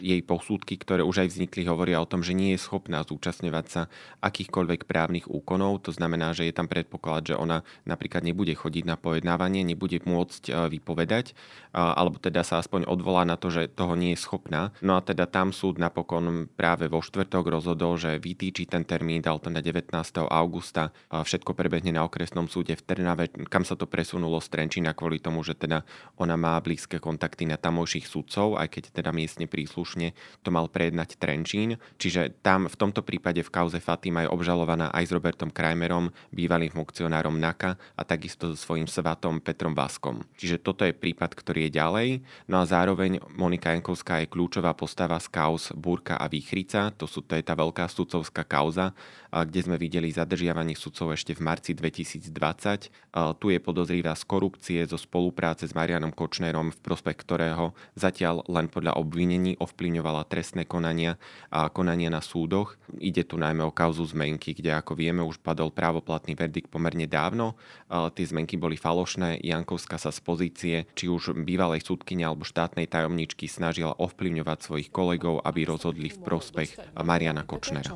Jej 0.03 0.21
posúdky, 0.27 0.77
ktoré 0.77 1.07
už 1.07 1.27
aj 1.27 1.29
vznikli, 1.33 1.65
hovoria 1.65 2.03
o 2.03 2.09
tom, 2.09 2.21
že 2.21 2.37
nie 2.37 2.55
je 2.55 2.61
schopná 2.63 3.03
zúčastňovať 3.07 3.67
sa 3.67 3.83
akýchkoľvek 4.21 4.85
právnych 4.85 5.27
úkonov. 5.31 5.87
To 5.87 5.93
znamená, 5.95 6.37
že 6.37 6.47
je 6.47 6.55
tam 6.55 6.67
predpoklad, 6.67 7.33
že 7.33 7.35
ona 7.39 7.63
napríklad 7.89 8.27
nebude 8.27 8.53
chodiť 8.53 8.85
na 8.85 8.99
pojednávanie, 8.99 9.63
nebude 9.63 10.03
môcť 10.05 10.43
e, 10.49 10.53
vypovedať, 10.77 11.33
alebo 11.77 12.17
teda 12.17 12.41
sa 12.41 12.59
aspoň 12.59 12.89
odvolá 12.89 13.29
na 13.29 13.37
to, 13.37 13.53
že 13.53 13.69
toho 13.69 13.95
nie 13.95 14.17
je 14.17 14.23
schopná. 14.25 14.73
No 14.81 14.97
a 14.97 15.05
teda 15.05 15.29
tam 15.29 15.53
súd 15.53 15.77
napokon 15.77 16.49
práve 16.57 16.89
vo 16.89 17.05
štvrtok 17.05 17.53
rozhodol, 17.53 18.01
že 18.01 18.17
vytýči 18.17 18.65
ten 18.65 18.83
termín, 18.89 19.21
dal 19.21 19.37
to 19.37 19.53
na 19.53 19.61
19. 19.61 19.93
augusta. 20.25 20.91
Všetko 21.13 21.53
prebehne 21.53 21.93
na 21.93 22.09
okresnom 22.09 22.49
súde 22.49 22.75
v 22.75 22.83
Trnave, 22.83 23.29
kam 23.53 23.69
sa 23.69 23.77
to 23.77 23.85
presunulo 23.85 24.41
z 24.41 24.49
Trenčína 24.49 24.97
kvôli 24.97 25.21
tomu, 25.21 25.45
že 25.45 25.53
teda 25.53 25.85
ona 26.17 26.41
má 26.41 26.57
blízke 26.65 26.97
kontakty 26.97 27.45
na 27.45 27.61
tamojších 27.61 28.09
sudcov, 28.09 28.57
aj 28.57 28.73
keď 28.73 28.83
teda 29.05 29.11
miestne 29.37 29.53
príslušne 29.53 30.17
to 30.41 30.49
mal 30.49 30.65
prejednať 30.65 31.21
Trenčín. 31.21 31.77
Čiže 32.01 32.41
tam 32.41 32.73
v 32.73 32.77
tomto 32.81 33.05
prípade 33.05 33.45
v 33.45 33.53
kauze 33.53 33.77
Fatima 33.85 34.25
je 34.25 34.33
obžalovaná 34.33 34.89
aj 34.97 35.05
s 35.05 35.13
Robertom 35.13 35.53
Krajmerom, 35.53 36.09
bývalým 36.33 36.73
funkcionárom 36.73 37.37
NAKA 37.37 37.77
a 37.77 38.03
takisto 38.09 38.49
so 38.49 38.57
svojím 38.57 38.89
svatom 38.89 39.45
Petrom 39.45 39.77
Vaskom. 39.77 40.25
Čiže 40.41 40.65
toto 40.65 40.89
je 40.89 40.97
prípad, 40.97 41.37
ktorý 41.37 41.69
je 41.69 41.77
ďalej. 41.77 42.09
No 42.49 42.65
a 42.65 42.65
zároveň 42.65 43.21
Monika 43.37 43.77
Jankovská 43.77 44.25
je 44.25 44.33
kľúčová 44.33 44.73
postava 44.73 45.21
z 45.21 45.29
kauz 45.29 45.69
Búrka 45.77 46.17
a 46.17 46.33
Výchrica. 46.33 46.89
To, 46.97 47.05
sú, 47.05 47.21
to 47.21 47.37
je 47.37 47.45
tá 47.45 47.53
veľká 47.53 47.93
sudcovská 47.93 48.49
kauza, 48.49 48.97
kde 49.29 49.61
sme 49.69 49.77
videli 49.77 50.09
zadržiavanie 50.09 50.73
sudcov 50.73 51.13
ešte 51.13 51.37
v 51.37 51.45
marci 51.45 51.77
2020. 51.77 52.89
Tu 53.37 53.47
je 53.53 53.59
podozrivá 53.61 54.17
z 54.17 54.25
korupcie, 54.25 54.81
zo 54.89 54.97
spolupráce 54.97 55.69
s 55.69 55.77
Marianom 55.77 56.17
Kočnerom, 56.17 56.73
v 56.73 56.81
prospech 56.81 57.21
ktorého 57.21 57.77
zatiaľ 57.93 58.41
len 58.49 58.71
podľa 58.73 58.97
obvinení 59.27 59.59
ovplyvňovala 59.59 60.23
trestné 60.31 60.71
konania 60.71 61.19
a 61.51 61.67
konania 61.67 62.07
na 62.07 62.23
súdoch. 62.23 62.79
Ide 63.03 63.27
tu 63.27 63.43
najmä 63.43 63.67
o 63.67 63.75
kauzu 63.75 64.07
zmenky, 64.07 64.55
kde 64.55 64.71
ako 64.71 64.95
vieme 64.95 65.27
už 65.27 65.43
padol 65.43 65.75
právoplatný 65.75 66.39
verdikt 66.39 66.71
pomerne 66.71 67.11
dávno. 67.11 67.59
Tie 67.91 68.23
zmenky 68.23 68.55
boli 68.55 68.79
falošné. 68.79 69.43
Jankovská 69.43 69.99
sa 69.99 70.15
z 70.15 70.23
pozície 70.23 70.87
či 70.95 71.11
už 71.11 71.35
bývalej 71.43 71.83
súdkyne 71.83 72.23
alebo 72.23 72.47
štátnej 72.47 72.87
tajomničky 72.87 73.51
snažila 73.51 73.99
ovplyvňovať 73.99 74.59
svojich 74.63 74.95
kolegov, 74.95 75.43
aby 75.43 75.67
rozhodli 75.67 76.07
v 76.07 76.23
prospech 76.23 76.79
Mariana 77.03 77.43
Kočnera. 77.43 77.91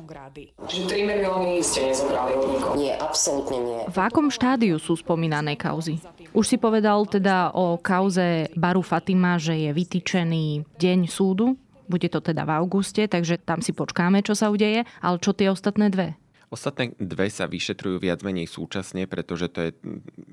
Čiže 0.67 0.83
3 0.83 1.07
milióny 1.15 1.63
ste 1.63 1.95
nezobrali 1.95 2.35
od 2.35 2.43
nikoho? 2.51 2.75
Nie, 2.75 2.99
absolútne 2.99 3.57
nie. 3.63 3.79
V 3.87 3.97
akom 4.03 4.27
štádiu 4.27 4.75
sú 4.83 4.99
spomínané 4.99 5.55
kauzy? 5.55 5.95
Už 6.31 6.45
si 6.45 6.57
povedal 6.61 7.03
teda 7.09 7.51
o 7.57 7.81
kauze 7.81 8.47
Baru 8.53 8.85
Fatima, 8.85 9.35
že 9.41 9.57
je 9.57 9.71
vytýčený 9.73 10.77
deň 10.79 10.99
súdu. 11.09 11.57
Bude 11.91 12.07
to 12.07 12.23
teda 12.23 12.47
v 12.47 12.55
auguste, 12.55 13.03
takže 13.03 13.41
tam 13.43 13.59
si 13.59 13.75
počkáme, 13.75 14.23
čo 14.23 14.31
sa 14.31 14.47
udeje, 14.47 14.87
ale 15.03 15.17
čo 15.19 15.35
tie 15.35 15.51
ostatné 15.51 15.91
dve? 15.91 16.15
Ostatné 16.51 16.91
dve 16.99 17.31
sa 17.31 17.47
vyšetrujú 17.47 18.03
viac 18.03 18.27
menej 18.27 18.43
súčasne, 18.43 19.07
pretože 19.07 19.47
to 19.47 19.59
je, 19.63 19.69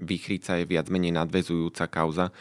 Vychrica 0.03 0.59
je 0.59 0.67
viac 0.67 0.91
menej 0.91 1.15
nadvezujúca 1.15 1.87
kauza 1.87 2.35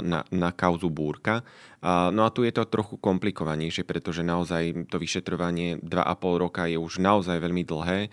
na, 0.00 0.24
na 0.28 0.50
kauzu 0.52 0.92
Búrka. 0.92 1.42
No 1.84 2.24
a 2.24 2.32
tu 2.32 2.48
je 2.48 2.52
to 2.56 2.64
trochu 2.64 2.96
komplikovanejšie, 2.96 3.84
pretože 3.84 4.24
naozaj 4.24 4.88
to 4.88 4.96
vyšetrovanie 4.96 5.76
2,5 5.84 6.40
roka 6.40 6.64
je 6.64 6.80
už 6.80 6.96
naozaj 6.96 7.36
veľmi 7.36 7.60
dlhé. 7.60 8.08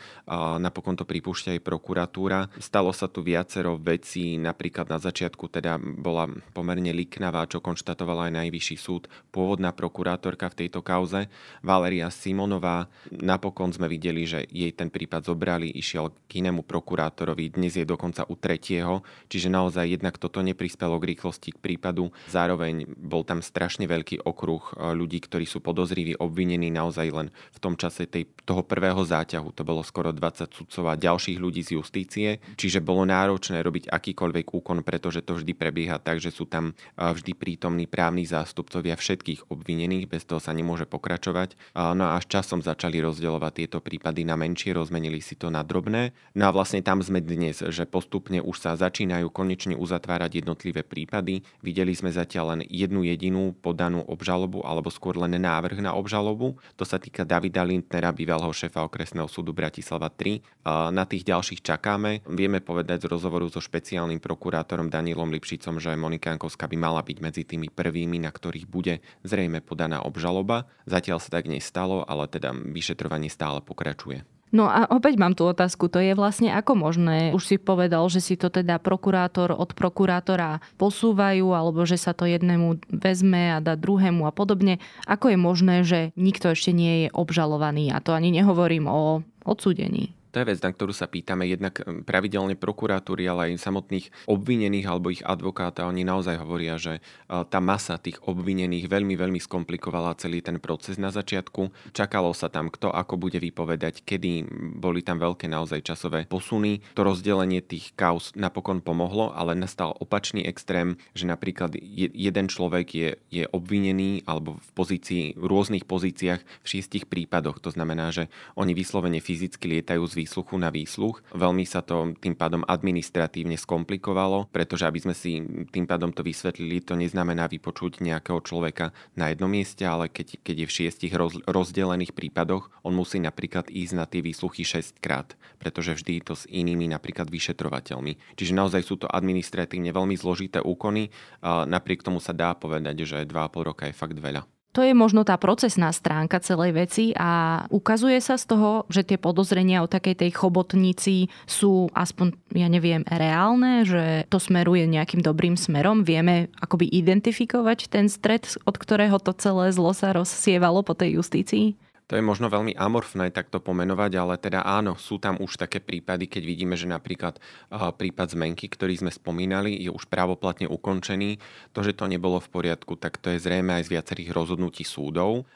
Napokon 0.59 0.99
to 0.99 1.07
pripúšťa 1.07 1.55
aj 1.55 1.63
prokuratúra. 1.63 2.51
Stalo 2.59 2.91
sa 2.91 3.07
tu 3.07 3.23
viacero 3.23 3.79
vecí, 3.79 4.35
napríklad 4.35 4.91
na 4.91 4.99
začiatku 4.99 5.47
teda 5.47 5.79
bola 5.79 6.27
pomerne 6.51 6.91
liknavá, 6.91 7.47
čo 7.47 7.63
konštatovala 7.63 8.27
aj 8.27 8.43
najvyšší 8.43 8.75
súd, 8.75 9.07
pôvodná 9.31 9.71
prokurátorka 9.71 10.51
v 10.51 10.67
tejto 10.67 10.83
kauze, 10.83 11.31
Valeria 11.63 12.11
Simonová. 12.11 12.91
Napokon 13.23 13.71
sme 13.71 13.87
videli, 13.87 14.27
že 14.27 14.43
jej 14.51 14.75
ten 14.75 14.91
prípad 14.91 15.31
zobrali, 15.31 15.71
išiel 15.71 16.11
k 16.27 16.43
inému 16.43 16.67
prokurátorovi, 16.67 17.55
dnes 17.55 17.79
je 17.79 17.87
dokonca 17.87 18.27
u 18.27 18.35
tretieho, 18.35 18.99
čiže 19.31 19.47
naozaj 19.47 19.95
jednak 19.95 20.19
toto 20.19 20.43
neprispelo 20.43 20.99
k 20.99 21.15
rýchlosti 21.15 21.40
k 21.49 21.57
prípadu. 21.57 22.13
Zároveň 22.29 22.85
bol 22.85 23.25
tam 23.25 23.41
strašne 23.41 23.89
veľký 23.89 24.21
okruh 24.21 24.61
e, 24.61 24.93
ľudí, 24.93 25.17
ktorí 25.25 25.49
sú 25.49 25.65
podozriví, 25.65 26.21
obvinení 26.21 26.69
naozaj 26.69 27.07
len 27.09 27.27
v 27.33 27.57
tom 27.57 27.73
čase 27.73 28.05
tej, 28.05 28.29
toho 28.45 28.61
prvého 28.61 29.01
záťahu. 29.01 29.49
To 29.57 29.65
bolo 29.65 29.81
skoro 29.81 30.13
20 30.13 30.45
sudcov 30.53 30.85
a 30.85 30.99
ďalších 31.01 31.41
ľudí 31.41 31.65
z 31.65 31.81
justície, 31.81 32.37
čiže 32.53 32.85
bolo 32.85 33.01
náročné 33.09 33.65
robiť 33.65 33.89
akýkoľvek 33.89 34.53
úkon, 34.53 34.85
pretože 34.85 35.25
to 35.25 35.41
vždy 35.41 35.57
prebieha 35.57 35.97
tak, 35.97 36.21
že 36.21 36.29
sú 36.29 36.45
tam 36.45 36.77
e, 36.77 37.01
vždy 37.01 37.33
prítomní 37.33 37.89
právni 37.89 38.29
zástupcovia 38.29 38.93
všetkých 38.93 39.49
obvinených, 39.49 40.05
bez 40.05 40.29
toho 40.29 40.37
sa 40.37 40.53
nemôže 40.53 40.85
pokračovať. 40.85 41.55
No 41.95 42.03
a 42.11 42.19
až 42.19 42.27
časom 42.27 42.59
začali 42.59 42.99
rozdeľovať 42.99 43.53
tieto 43.55 43.79
prípady 43.79 44.27
na 44.27 44.35
menšie, 44.35 44.75
rozmenili 44.75 45.23
si 45.23 45.39
to 45.39 45.47
na 45.47 45.63
drobné. 45.63 46.11
No 46.35 46.51
a 46.51 46.51
vlastne 46.51 46.83
tam 46.83 46.99
sme 46.99 47.23
dnes, 47.23 47.63
že 47.63 47.87
postupne 47.87 48.43
už 48.43 48.59
sa 48.59 48.75
začínajú 48.75 49.31
konečne 49.31 49.79
uzatvárať 49.79 50.43
jednotlivé 50.43 50.83
prípady. 50.83 51.30
Videli 51.63 51.95
sme 51.95 52.11
zatiaľ 52.11 52.59
len 52.59 52.61
jednu 52.67 53.07
jedinú 53.07 53.55
podanú 53.55 54.03
obžalobu 54.03 54.59
alebo 54.67 54.91
skôr 54.91 55.15
len 55.15 55.39
návrh 55.39 55.79
na 55.79 55.95
obžalobu. 55.95 56.59
To 56.75 56.83
sa 56.83 56.99
týka 56.99 57.23
Davida 57.23 57.63
Lindnera, 57.63 58.11
bývalého 58.11 58.51
šéfa 58.51 58.83
okresného 58.83 59.31
súdu 59.31 59.55
Bratislava 59.55 60.11
3. 60.11 60.67
Na 60.91 61.07
tých 61.07 61.23
ďalších 61.23 61.61
čakáme. 61.61 62.25
Vieme 62.27 62.59
povedať 62.59 63.05
z 63.05 63.09
rozhovoru 63.13 63.47
so 63.47 63.61
špeciálnym 63.61 64.17
prokurátorom 64.17 64.89
Danielom 64.89 65.29
Lipšicom, 65.31 65.77
že 65.77 65.93
Monika 65.93 66.33
Jankovská 66.33 66.65
by 66.65 66.77
mala 66.81 67.05
byť 67.05 67.17
medzi 67.21 67.43
tými 67.45 67.69
prvými, 67.69 68.17
na 68.17 68.33
ktorých 68.33 68.65
bude 68.65 69.05
zrejme 69.21 69.61
podaná 69.61 70.01
obžaloba. 70.01 70.65
Zatiaľ 70.89 71.21
sa 71.21 71.37
tak 71.37 71.45
nestalo, 71.45 72.01
ale 72.09 72.25
teda 72.25 72.49
vyšetrovanie 72.57 73.29
stále 73.29 73.61
pokračuje. 73.61 74.25
No 74.51 74.67
a 74.67 74.83
opäť 74.91 75.15
mám 75.15 75.31
tú 75.31 75.47
otázku, 75.47 75.87
to 75.87 76.03
je 76.03 76.11
vlastne 76.11 76.51
ako 76.51 76.75
možné, 76.75 77.31
už 77.31 77.43
si 77.47 77.55
povedal, 77.55 78.03
že 78.11 78.19
si 78.19 78.35
to 78.35 78.51
teda 78.51 78.83
prokurátor 78.83 79.55
od 79.55 79.71
prokurátora 79.71 80.59
posúvajú, 80.75 81.55
alebo 81.55 81.87
že 81.87 81.95
sa 81.95 82.11
to 82.11 82.27
jednému 82.27 82.83
vezme 82.91 83.55
a 83.55 83.63
dá 83.63 83.79
druhému 83.79 84.27
a 84.27 84.35
podobne. 84.35 84.83
Ako 85.07 85.31
je 85.31 85.37
možné, 85.39 85.75
že 85.87 86.11
nikto 86.19 86.51
ešte 86.51 86.75
nie 86.75 87.07
je 87.07 87.15
obžalovaný? 87.15 87.95
A 87.95 88.03
to 88.03 88.11
ani 88.11 88.27
nehovorím 88.35 88.91
o 88.91 89.23
odsúdení. 89.47 90.11
To 90.31 90.39
je 90.39 90.47
vec, 90.47 90.59
na 90.63 90.71
ktorú 90.71 90.95
sa 90.95 91.11
pýtame 91.11 91.43
jednak 91.45 91.83
pravidelne 92.07 92.55
prokuratúry, 92.55 93.27
ale 93.27 93.51
aj 93.51 93.67
samotných 93.67 94.09
obvinených 94.31 94.87
alebo 94.87 95.11
ich 95.11 95.19
advokáta. 95.21 95.85
Oni 95.85 96.07
naozaj 96.07 96.39
hovoria, 96.39 96.79
že 96.79 97.03
tá 97.27 97.59
masa 97.59 97.99
tých 97.99 98.17
obvinených 98.23 98.87
veľmi, 98.87 99.19
veľmi 99.19 99.39
skomplikovala 99.43 100.15
celý 100.15 100.39
ten 100.39 100.57
proces 100.63 100.95
na 100.95 101.11
začiatku. 101.11 101.91
Čakalo 101.91 102.31
sa 102.31 102.47
tam, 102.47 102.71
kto 102.71 102.89
ako 102.95 103.19
bude 103.19 103.43
vypovedať, 103.43 104.07
kedy 104.07 104.47
boli 104.79 105.03
tam 105.03 105.19
veľké 105.19 105.51
naozaj 105.51 105.83
časové 105.83 106.23
posuny. 106.25 106.79
To 106.95 107.03
rozdelenie 107.03 107.59
tých 107.59 107.91
kauz 107.99 108.31
napokon 108.33 108.79
pomohlo, 108.79 109.35
ale 109.35 109.51
nastal 109.53 109.93
opačný 109.99 110.47
extrém, 110.47 110.95
že 111.11 111.27
napríklad 111.27 111.75
jeden 111.75 112.47
človek 112.47 112.87
je, 112.95 113.09
je 113.27 113.43
obvinený 113.51 114.23
alebo 114.23 114.55
v 114.57 114.69
pozícii, 114.73 115.35
v 115.35 115.45
rôznych 115.45 115.83
pozíciách 115.83 116.41
v 116.41 116.65
šiestich 116.65 117.11
prípadoch. 117.11 117.59
To 117.59 117.69
znamená, 117.69 118.15
že 118.15 118.31
oni 118.55 118.71
vyslovene 118.71 119.19
fyzicky 119.19 119.67
lietajú 119.67 120.07
z 120.07 120.20
výsluchu 120.21 120.61
na 120.61 120.69
výsluch. 120.69 121.25
Veľmi 121.33 121.65
sa 121.65 121.81
to 121.81 122.13
tým 122.21 122.37
pádom 122.37 122.61
administratívne 122.69 123.57
skomplikovalo, 123.57 124.53
pretože 124.53 124.85
aby 124.85 125.01
sme 125.01 125.17
si 125.17 125.41
tým 125.73 125.89
pádom 125.89 126.13
to 126.13 126.21
vysvetlili, 126.21 126.85
to 126.85 126.93
neznamená 126.93 127.49
vypočuť 127.49 128.05
nejakého 128.05 128.37
človeka 128.45 128.93
na 129.17 129.33
jednom 129.33 129.49
mieste, 129.49 129.81
ale 129.81 130.13
keď, 130.13 130.37
keď 130.45 130.55
je 130.61 130.67
v 130.69 130.75
šiestich 130.77 131.13
roz, 131.17 131.41
rozdelených 131.49 132.13
prípadoch, 132.13 132.69
on 132.85 132.93
musí 132.93 133.17
napríklad 133.17 133.73
ísť 133.73 133.93
na 133.97 134.05
tie 134.05 134.21
výsluchy 134.21 134.61
6 134.61 135.01
krát, 135.01 135.33
pretože 135.57 135.97
vždy 135.97 136.21
to 136.21 136.37
s 136.37 136.45
inými 136.45 136.91
napríklad 136.91 137.31
vyšetrovateľmi. 137.31 138.37
Čiže 138.37 138.53
naozaj 138.53 138.85
sú 138.85 138.99
to 139.01 139.09
administratívne 139.09 139.89
veľmi 139.89 140.13
zložité 140.19 140.59
úkony, 140.61 141.09
napriek 141.41 142.03
tomu 142.03 142.19
sa 142.19 142.35
dá 142.35 142.53
povedať, 142.53 143.07
že 143.07 143.23
2,5 143.23 143.69
roka 143.71 143.87
je 143.87 143.95
fakt 143.95 144.19
veľa. 144.19 144.43
To 144.71 144.79
je 144.79 144.95
možno 144.95 145.27
tá 145.27 145.35
procesná 145.35 145.91
stránka 145.91 146.39
celej 146.39 146.71
veci 146.71 147.05
a 147.19 147.63
ukazuje 147.67 148.15
sa 148.23 148.39
z 148.39 148.55
toho, 148.55 148.87
že 148.87 149.03
tie 149.03 149.19
podozrenia 149.19 149.83
o 149.83 149.91
takej 149.91 150.23
tej 150.23 150.31
chobotnici 150.31 151.27
sú 151.43 151.91
aspoň, 151.91 152.31
ja 152.55 152.71
neviem, 152.71 153.03
reálne, 153.03 153.83
že 153.83 154.23
to 154.31 154.39
smeruje 154.39 154.87
nejakým 154.87 155.19
dobrým 155.19 155.59
smerom. 155.59 156.07
Vieme 156.07 156.47
akoby 156.63 156.87
identifikovať 156.87 157.91
ten 157.91 158.07
stred, 158.07 158.47
od 158.63 158.79
ktorého 158.79 159.19
to 159.19 159.35
celé 159.35 159.75
zlo 159.75 159.91
sa 159.91 160.15
rozsievalo 160.15 160.87
po 160.87 160.95
tej 160.95 161.19
justícii? 161.19 161.75
To 162.11 162.19
je 162.19 162.27
možno 162.27 162.51
veľmi 162.51 162.75
amorfné 162.75 163.31
takto 163.31 163.63
pomenovať, 163.63 164.11
ale 164.19 164.35
teda 164.35 164.67
áno, 164.67 164.99
sú 164.99 165.15
tam 165.15 165.39
už 165.39 165.55
také 165.55 165.79
prípady, 165.79 166.27
keď 166.27 166.43
vidíme, 166.43 166.75
že 166.75 166.91
napríklad 166.91 167.39
prípad 167.71 168.35
zmenky, 168.35 168.67
ktorý 168.67 168.99
sme 168.99 169.11
spomínali, 169.15 169.79
je 169.79 169.87
už 169.87 170.11
právoplatne 170.11 170.67
ukončený. 170.67 171.39
To, 171.71 171.79
že 171.79 171.95
to 171.95 172.11
nebolo 172.11 172.43
v 172.43 172.51
poriadku, 172.51 172.99
tak 172.99 173.15
to 173.15 173.31
je 173.31 173.39
zrejme 173.39 173.79
aj 173.79 173.87
z 173.87 173.95
viacerých 173.95 174.35
rozhodnutí 174.35 174.83
súdov. 174.83 175.47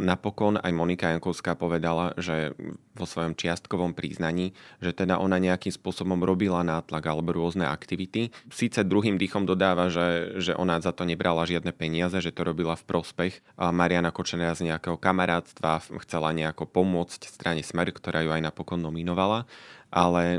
Napokon 0.00 0.56
aj 0.56 0.72
Monika 0.72 1.12
Jankovská 1.12 1.52
povedala, 1.60 2.16
že 2.16 2.56
vo 2.96 3.04
svojom 3.04 3.36
čiastkovom 3.36 3.92
priznaní, 3.92 4.56
že 4.80 4.90
teda 4.96 5.20
ona 5.20 5.36
nejakým 5.38 5.70
spôsobom 5.70 6.18
robila 6.24 6.64
nátlak 6.66 7.04
alebo 7.04 7.36
rôzne 7.36 7.68
aktivity. 7.68 8.32
Síce 8.48 8.82
druhým 8.82 9.20
dýchom 9.20 9.44
dodáva, 9.46 9.92
že, 9.92 10.40
že 10.40 10.56
ona 10.56 10.80
za 10.80 10.90
to 10.90 11.04
nebrala 11.04 11.44
žiadne 11.46 11.70
peniaze, 11.76 12.16
že 12.18 12.32
to 12.32 12.42
robila 12.48 12.74
v 12.74 12.86
prospech 12.88 13.44
Mariana 13.60 14.10
Kočenera 14.10 14.56
z 14.56 14.72
nejakého 14.72 14.98
kamarátstva, 14.98 15.97
chcela 16.02 16.34
nejako 16.34 16.66
pomôcť 16.70 17.26
strane 17.28 17.62
Smer, 17.66 17.90
ktorá 17.90 18.22
ju 18.22 18.30
aj 18.32 18.42
napokon 18.42 18.78
nominovala. 18.78 19.44
Ale 19.88 20.38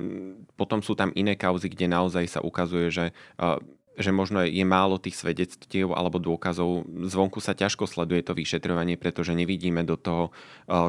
potom 0.60 0.80
sú 0.86 0.94
tam 0.94 1.10
iné 1.18 1.34
kauzy, 1.34 1.70
kde 1.74 1.89
naozaj 1.89 2.25
sa 2.25 2.39
ukazuje, 2.42 2.89
že 2.89 3.06
že 4.00 4.16
možno 4.16 4.39
je 4.48 4.63
málo 4.63 4.96
tých 4.96 5.20
svedectiev 5.20 5.92
alebo 5.92 6.24
dôkazov. 6.24 6.88
Zvonku 6.88 7.44
sa 7.44 7.51
ťažko 7.51 7.84
sleduje 7.84 8.24
to 8.24 8.32
vyšetrovanie, 8.32 8.96
pretože 8.96 9.36
nevidíme 9.36 9.84
do 9.84 10.00
toho, 10.00 10.32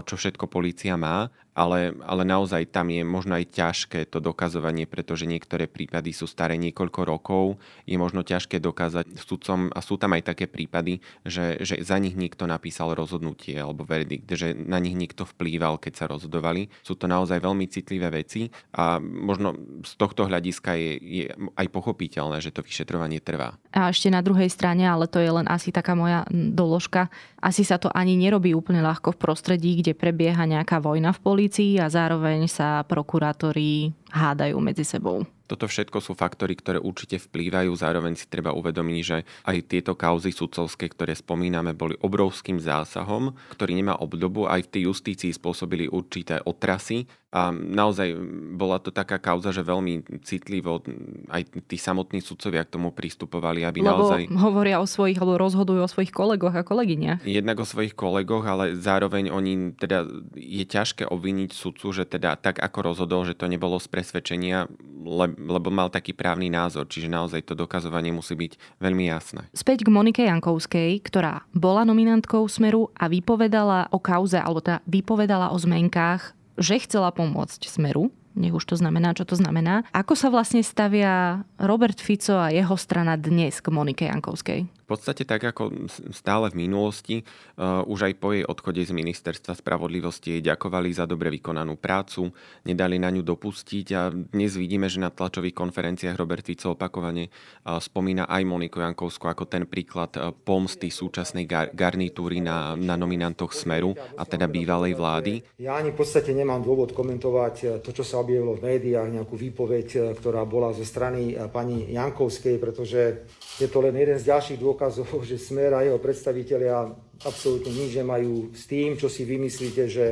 čo 0.06 0.14
všetko 0.14 0.46
policia 0.46 0.94
má 0.94 1.26
ale, 1.54 1.92
ale 2.06 2.22
naozaj 2.22 2.70
tam 2.70 2.88
je 2.94 3.02
možno 3.02 3.36
aj 3.36 3.50
ťažké 3.50 4.06
to 4.08 4.22
dokazovanie, 4.22 4.86
pretože 4.86 5.26
niektoré 5.26 5.66
prípady 5.66 6.14
sú 6.14 6.30
staré 6.30 6.54
niekoľko 6.56 7.00
rokov, 7.02 7.44
je 7.84 7.98
možno 7.98 8.22
ťažké 8.22 8.62
dokázať 8.62 9.18
sudcom 9.18 9.68
a 9.74 9.80
sú 9.82 9.98
tam 9.98 10.14
aj 10.14 10.34
také 10.34 10.46
prípady, 10.46 11.02
že, 11.26 11.58
že 11.62 11.82
za 11.82 11.98
nich 11.98 12.14
niekto 12.14 12.46
napísal 12.46 12.94
rozhodnutie 12.94 13.58
alebo 13.58 13.82
verdikt, 13.82 14.30
že 14.30 14.54
na 14.54 14.78
nich 14.78 14.94
niekto 14.94 15.26
vplýval, 15.26 15.82
keď 15.82 15.92
sa 15.94 16.06
rozhodovali. 16.06 16.70
Sú 16.86 16.94
to 16.94 17.10
naozaj 17.10 17.42
veľmi 17.42 17.66
citlivé 17.66 18.08
veci 18.10 18.48
a 18.74 19.02
možno 19.02 19.54
z 19.82 19.92
tohto 19.98 20.30
hľadiska 20.30 20.74
je, 20.78 20.92
je 21.00 21.24
aj 21.58 21.66
pochopiteľné, 21.70 22.38
že 22.38 22.54
to 22.54 22.62
vyšetrovanie 22.62 23.18
trvá. 23.18 23.58
A 23.74 23.90
ešte 23.90 24.10
na 24.10 24.22
druhej 24.22 24.50
strane, 24.50 24.86
ale 24.86 25.10
to 25.10 25.18
je 25.18 25.30
len 25.30 25.46
asi 25.50 25.74
taká 25.74 25.98
moja 25.98 26.22
doložka, 26.30 27.10
asi 27.40 27.64
sa 27.64 27.80
to 27.80 27.88
ani 27.90 28.14
nerobí 28.14 28.52
úplne 28.52 28.84
ľahko 28.84 29.16
v 29.16 29.20
prostredí, 29.20 29.80
kde 29.80 29.96
prebieha 29.96 30.44
nejaká 30.44 30.78
vojna 30.78 31.10
v 31.16 31.22
polícii 31.40 31.80
a 31.80 31.88
zároveň 31.88 32.44
sa 32.52 32.84
prokurátori 32.84 33.96
hádajú 34.12 34.60
medzi 34.60 34.84
sebou. 34.84 35.24
Toto 35.50 35.66
všetko 35.66 35.98
sú 35.98 36.14
faktory, 36.14 36.54
ktoré 36.54 36.78
určite 36.78 37.18
vplývajú. 37.18 37.74
Zároveň 37.74 38.14
si 38.14 38.30
treba 38.30 38.54
uvedomiť, 38.54 38.98
že 39.02 39.26
aj 39.50 39.66
tieto 39.66 39.98
kauzy 39.98 40.30
sudcovské, 40.30 40.86
ktoré 40.86 41.18
spomíname, 41.18 41.74
boli 41.74 41.98
obrovským 41.98 42.62
zásahom, 42.62 43.34
ktorý 43.58 43.74
nemá 43.74 43.98
obdobu. 43.98 44.46
Aj 44.46 44.62
v 44.62 44.70
tej 44.70 44.82
justícii 44.86 45.34
spôsobili 45.34 45.90
určité 45.90 46.38
otrasy. 46.46 47.10
A 47.30 47.54
naozaj 47.54 48.10
bola 48.58 48.82
to 48.82 48.90
taká 48.90 49.22
kauza, 49.22 49.54
že 49.54 49.62
veľmi 49.62 50.22
citlivo 50.26 50.82
aj 51.30 51.62
tí 51.70 51.78
samotní 51.78 52.18
sudcovia 52.18 52.66
k 52.66 52.74
tomu 52.74 52.90
pristupovali, 52.90 53.62
aby 53.62 53.86
Lebo 53.86 54.02
naozaj... 54.02 54.26
hovoria 54.34 54.82
o 54.82 54.86
svojich, 54.86 55.14
alebo 55.14 55.38
rozhodujú 55.38 55.78
o 55.78 55.86
svojich 55.86 56.10
kolegoch 56.10 56.50
a 56.58 56.66
kolegyniach. 56.66 57.22
Jednak 57.22 57.62
o 57.62 57.66
svojich 57.66 57.94
kolegoch, 57.94 58.42
ale 58.42 58.74
zároveň 58.74 59.30
oni, 59.30 59.78
teda 59.78 60.10
je 60.34 60.64
ťažké 60.66 61.06
obviniť 61.06 61.54
sudcu, 61.54 61.94
že 61.94 62.02
teda 62.02 62.34
tak 62.34 62.58
ako 62.58 62.78
rozhodol, 62.82 63.22
že 63.22 63.38
to 63.38 63.46
nebolo 63.46 63.78
z 63.78 63.86
presvedčenia, 63.86 64.66
le, 65.06 65.30
lebo 65.40 65.72
mal 65.72 65.88
taký 65.88 66.12
právny 66.12 66.52
názor, 66.52 66.84
čiže 66.84 67.08
naozaj 67.08 67.48
to 67.48 67.54
dokazovanie 67.56 68.12
musí 68.12 68.36
byť 68.36 68.80
veľmi 68.80 69.08
jasné. 69.08 69.48
Späť 69.56 69.88
k 69.88 69.92
Monike 69.92 70.22
Jankovskej, 70.28 71.00
ktorá 71.00 71.48
bola 71.56 71.88
nominantkou 71.88 72.44
Smeru 72.46 72.92
a 72.92 73.08
vypovedala 73.08 73.88
o 73.90 73.98
kauze, 73.98 74.36
alebo 74.36 74.60
teda 74.60 74.84
vypovedala 74.84 75.50
o 75.50 75.56
zmenkách, 75.56 76.36
že 76.60 76.76
chcela 76.84 77.08
pomôcť 77.08 77.64
Smeru, 77.64 78.12
nech 78.34 78.54
už 78.54 78.64
to 78.64 78.76
znamená, 78.78 79.14
čo 79.16 79.26
to 79.26 79.34
znamená. 79.34 79.82
Ako 79.90 80.14
sa 80.14 80.30
vlastne 80.30 80.62
stavia 80.62 81.42
Robert 81.58 81.98
Fico 81.98 82.38
a 82.38 82.54
jeho 82.54 82.76
strana 82.78 83.18
dnes 83.18 83.58
k 83.58 83.68
Monike 83.70 84.06
Jankovskej? 84.06 84.80
podstate 84.90 85.22
tak 85.22 85.46
ako 85.46 85.86
stále 86.10 86.50
v 86.50 86.66
minulosti, 86.66 87.22
uh, 87.22 87.86
už 87.86 88.10
aj 88.10 88.14
po 88.18 88.34
jej 88.34 88.42
odchode 88.42 88.82
z 88.82 88.90
ministerstva 88.90 89.54
spravodlivosti 89.54 90.34
jej 90.34 90.42
ďakovali 90.42 90.90
za 90.90 91.06
dobre 91.06 91.30
vykonanú 91.30 91.78
prácu, 91.78 92.34
nedali 92.66 92.98
na 92.98 93.14
ňu 93.14 93.22
dopustiť 93.22 93.86
a 93.94 94.10
dnes 94.10 94.58
vidíme, 94.58 94.90
že 94.90 94.98
na 94.98 95.14
tlačových 95.14 95.54
konferenciách 95.54 96.18
Robert 96.18 96.42
Fico 96.42 96.74
opakovane 96.74 97.30
uh, 97.30 97.78
spomína 97.78 98.26
aj 98.26 98.42
Moniku 98.42 98.82
Jankovskú 98.82 99.30
ako 99.30 99.46
ten 99.46 99.70
príklad 99.70 100.10
uh, 100.18 100.34
pomsty 100.34 100.90
súčasnej 100.90 101.46
gar- 101.46 101.70
garnitúry 101.70 102.42
na, 102.42 102.74
na 102.74 102.98
nominantoch 102.98 103.54
Smeru 103.54 103.94
a 104.18 104.26
teda 104.26 104.50
bývalej 104.50 104.98
vlády. 104.98 105.32
Ja 105.62 105.78
ani 105.78 105.94
v 105.94 106.02
podstate 106.02 106.34
nemám 106.34 106.66
dôvod 106.66 106.90
komentovať 106.90 107.84
to, 107.86 107.90
čo 107.94 108.02
sa 108.02 108.19
objavilo 108.20 108.54
v 108.54 108.76
médiách, 108.76 109.08
nejakú 109.10 109.34
výpoveď, 109.34 110.16
ktorá 110.20 110.44
bola 110.44 110.70
zo 110.76 110.84
strany 110.84 111.34
pani 111.50 111.88
Jankovskej, 111.90 112.60
pretože 112.60 113.26
je 113.56 113.68
to 113.68 113.80
len 113.80 113.96
jeden 113.96 114.20
z 114.20 114.28
ďalších 114.28 114.60
dôkazov, 114.60 115.08
že 115.28 115.40
Smer 115.40 115.74
a 115.74 115.82
jeho 115.82 115.98
predstavitelia 115.98 116.92
absolútne 117.24 117.72
nič 117.72 117.96
nemajú 117.96 118.52
s 118.52 118.68
tým, 118.68 119.00
čo 119.00 119.08
si 119.08 119.24
vymyslíte, 119.24 119.82
že 119.88 120.06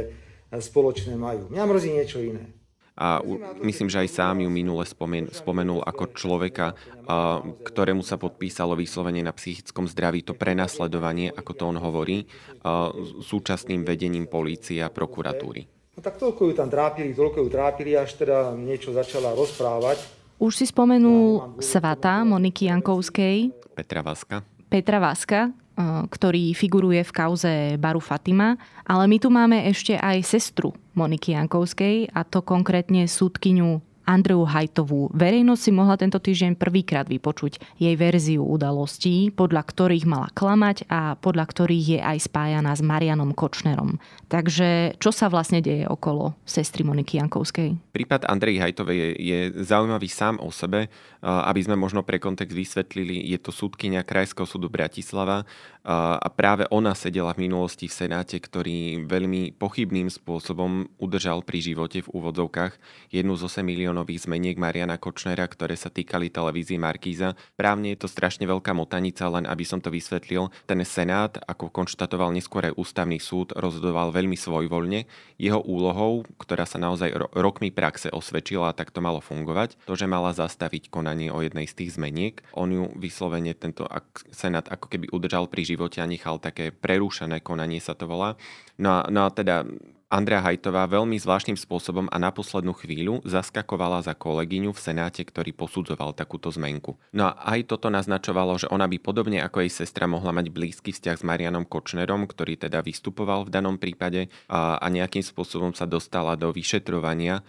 spoločné 0.49 1.13
majú. 1.15 1.53
Mňa 1.53 1.65
mrzí 1.69 1.91
niečo 1.93 2.19
iné. 2.25 2.59
A 2.99 3.23
myslím, 3.63 3.87
že 3.87 4.03
aj 4.03 4.11
sám 4.11 4.43
ju 4.43 4.51
minule 4.51 4.83
spomen, 4.83 5.31
spomenul 5.31 5.87
ako 5.87 6.19
človeka, 6.19 6.75
a, 7.07 7.39
ktorému 7.47 8.03
sa 8.03 8.19
podpísalo 8.19 8.75
vyslovene 8.75 9.23
na 9.23 9.31
psychickom 9.31 9.87
zdraví 9.87 10.27
to 10.27 10.35
prenasledovanie, 10.35 11.31
ako 11.31 11.53
to 11.55 11.63
on 11.71 11.79
hovorí, 11.79 12.27
a, 12.67 12.91
súčasným 13.23 13.87
vedením 13.87 14.27
polície 14.27 14.83
a 14.83 14.91
prokuratúry. 14.91 15.78
No 15.99 16.01
tak 16.07 16.15
toľko 16.15 16.47
ju 16.47 16.53
tam 16.55 16.71
trápili, 16.71 17.11
toľko 17.11 17.43
ju 17.43 17.49
trápili, 17.51 17.99
až 17.99 18.15
teda 18.15 18.55
niečo 18.55 18.95
začala 18.95 19.35
rozprávať 19.35 20.19
už 20.39 20.55
si 20.55 20.71
spomenul 20.71 21.59
svata 21.59 22.23
Moniky 22.23 22.71
Jankovskej. 22.71 23.51
Petra 23.75 24.07
Vaska. 24.07 24.47
Petra 24.71 25.03
Vaska, 25.03 25.51
eh, 25.51 25.83
ktorý 26.07 26.55
figuruje 26.55 27.03
v 27.03 27.13
kauze 27.15 27.53
Baru 27.75 27.99
Fatima, 27.99 28.55
ale 28.87 29.11
my 29.11 29.19
tu 29.19 29.29
máme 29.35 29.67
ešte 29.67 29.99
aj 29.99 30.23
sestru 30.23 30.71
Moniky 30.95 31.35
Jankovskej, 31.35 32.15
a 32.15 32.23
to 32.23 32.43
konkrétne 32.47 33.11
súdkyňu 33.11 33.83
Andreu 34.09 34.49
Hajtovú. 34.49 35.13
Verejnosť 35.13 35.61
si 35.61 35.69
mohla 35.69 36.01
tento 36.01 36.17
týždeň 36.17 36.57
prvýkrát 36.57 37.05
vypočuť 37.05 37.61
jej 37.77 37.93
verziu 37.93 38.41
udalostí, 38.41 39.29
podľa 39.29 39.69
ktorých 39.69 40.09
mala 40.09 40.33
klamať 40.33 40.89
a 40.89 41.21
podľa 41.21 41.45
ktorých 41.45 41.87
je 41.93 42.01
aj 42.01 42.19
spájaná 42.25 42.73
s 42.73 42.81
Marianom 42.81 43.37
Kočnerom. 43.37 44.01
Takže 44.33 44.97
čo 44.97 45.13
sa 45.13 45.29
vlastne 45.29 45.61
deje 45.61 45.85
okolo 45.85 46.33
sestry 46.49 46.89
Moniky 46.89 47.21
Jankovskej? 47.21 47.93
Prípad 47.93 48.25
Andrej 48.25 48.65
Hajtovej 48.65 48.97
je, 48.97 49.09
je 49.21 49.39
zaujímavý 49.61 50.09
sám 50.09 50.41
o 50.41 50.49
sebe. 50.49 50.89
Aby 51.19 51.67
sme 51.67 51.75
možno 51.75 52.07
pre 52.07 52.23
kontext 52.23 52.55
vysvetlili, 52.55 53.27
je 53.35 53.43
to 53.43 53.51
súdkynia 53.51 54.07
Krajského 54.07 54.47
súdu 54.47 54.71
Bratislava 54.71 55.43
a 55.83 56.29
práve 56.31 56.63
ona 56.71 56.95
sedela 56.95 57.35
v 57.35 57.51
minulosti 57.51 57.91
v 57.91 57.97
Senáte, 58.07 58.39
ktorý 58.39 59.03
veľmi 59.03 59.59
pochybným 59.59 60.15
spôsobom 60.15 60.87
udržal 60.95 61.43
pri 61.43 61.59
živote 61.59 62.07
v 62.07 62.13
úvodzovkách 62.15 62.79
jednu 63.11 63.35
z 63.35 63.51
8 63.51 63.67
miliónov 63.67 63.98
nových 63.99 64.31
zmeniek 64.31 64.57
Mariana 64.57 64.97
Kočnera, 64.97 65.45
ktoré 65.51 65.75
sa 65.75 65.91
týkali 65.91 66.31
televízie 66.31 66.79
Markíza. 66.79 67.35
Právne 67.59 67.93
je 67.93 68.07
to 68.07 68.09
strašne 68.09 68.47
veľká 68.47 68.71
motanica, 68.73 69.27
len 69.27 69.45
aby 69.45 69.67
som 69.67 69.83
to 69.83 69.91
vysvetlil. 69.91 70.55
Ten 70.71 70.81
Senát, 70.87 71.37
ako 71.45 71.75
konštatoval 71.75 72.31
neskôr 72.31 72.71
aj 72.71 72.79
ústavný 72.79 73.19
súd, 73.19 73.53
rozhodoval 73.59 74.15
veľmi 74.15 74.39
svojvoľne. 74.39 75.05
Jeho 75.37 75.61
úlohou, 75.67 76.23
ktorá 76.39 76.65
sa 76.65 76.79
naozaj 76.79 77.11
rokmi 77.35 77.75
praxe 77.75 78.09
osvedčila 78.09 78.71
tak 78.79 78.95
to 78.95 79.03
malo 79.03 79.19
fungovať, 79.19 79.75
to, 79.91 79.99
že 79.99 80.07
mala 80.07 80.31
zastaviť 80.31 80.87
konanie 80.87 81.35
o 81.35 81.43
jednej 81.43 81.67
z 81.67 81.75
tých 81.83 81.99
zmeniek. 81.99 82.39
On 82.55 82.71
ju 82.71 82.87
vyslovene 82.95 83.59
tento 83.59 83.91
Senát 84.31 84.71
ako 84.71 84.87
keby 84.87 85.11
udržal 85.11 85.51
pri 85.51 85.67
živote 85.67 85.99
a 85.99 86.07
nechal 86.07 86.39
také 86.39 86.71
prerušené 86.71 87.43
konanie 87.43 87.83
sa 87.83 87.99
to 87.99 88.07
volá. 88.07 88.39
No 88.79 89.03
a, 89.03 89.11
no 89.11 89.27
a 89.27 89.31
teda 89.35 89.67
Andrea 90.09 90.41
Hajtová 90.41 90.89
veľmi 90.89 91.21
zvláštnym 91.21 91.61
spôsobom 91.61 92.09
a 92.09 92.17
na 92.17 92.33
poslednú 92.33 92.73
chvíľu 92.73 93.21
zaskakovala 93.29 94.01
za 94.01 94.17
kolegyňu 94.17 94.73
v 94.73 94.81
Senáte, 94.81 95.21
ktorý 95.21 95.53
posudzoval 95.53 96.17
takúto 96.17 96.49
zmenku. 96.49 96.97
No 97.13 97.29
a 97.29 97.37
aj 97.53 97.69
toto 97.69 97.93
naznačovalo, 97.93 98.57
že 98.57 98.73
ona 98.73 98.89
by 98.89 98.97
podobne 99.05 99.45
ako 99.45 99.69
jej 99.69 99.85
sestra 99.85 100.09
mohla 100.09 100.33
mať 100.33 100.49
blízky 100.49 100.97
vzťah 100.97 101.21
s 101.21 101.27
Marianom 101.29 101.69
Kočnerom, 101.69 102.25
ktorý 102.25 102.57
teda 102.57 102.81
vystupoval 102.81 103.45
v 103.45 103.53
danom 103.53 103.77
prípade 103.77 104.33
a, 104.49 104.81
a 104.81 104.87
nejakým 104.89 105.21
spôsobom 105.21 105.77
sa 105.77 105.85
dostala 105.85 106.41
do 106.41 106.57
vyšetrovania 106.57 107.45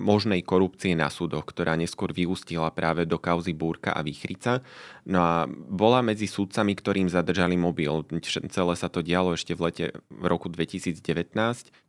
možnej 0.00 0.40
korupcie 0.40 0.96
na 0.96 1.12
súdoch, 1.12 1.44
ktorá 1.44 1.76
neskôr 1.76 2.12
vyústila 2.12 2.72
práve 2.72 3.04
do 3.04 3.20
kauzy 3.20 3.52
Búrka 3.52 3.92
a 3.92 4.00
Výchrica. 4.00 4.64
No 5.04 5.20
a 5.20 5.34
bola 5.50 6.00
medzi 6.00 6.24
súdcami, 6.24 6.72
ktorým 6.72 7.12
zadržali 7.12 7.54
mobil. 7.54 8.04
Celé 8.24 8.74
sa 8.74 8.88
to 8.88 9.04
dialo 9.04 9.36
ešte 9.36 9.52
v 9.52 9.60
lete 9.68 9.84
v 10.08 10.24
roku 10.24 10.48
2019 10.48 11.00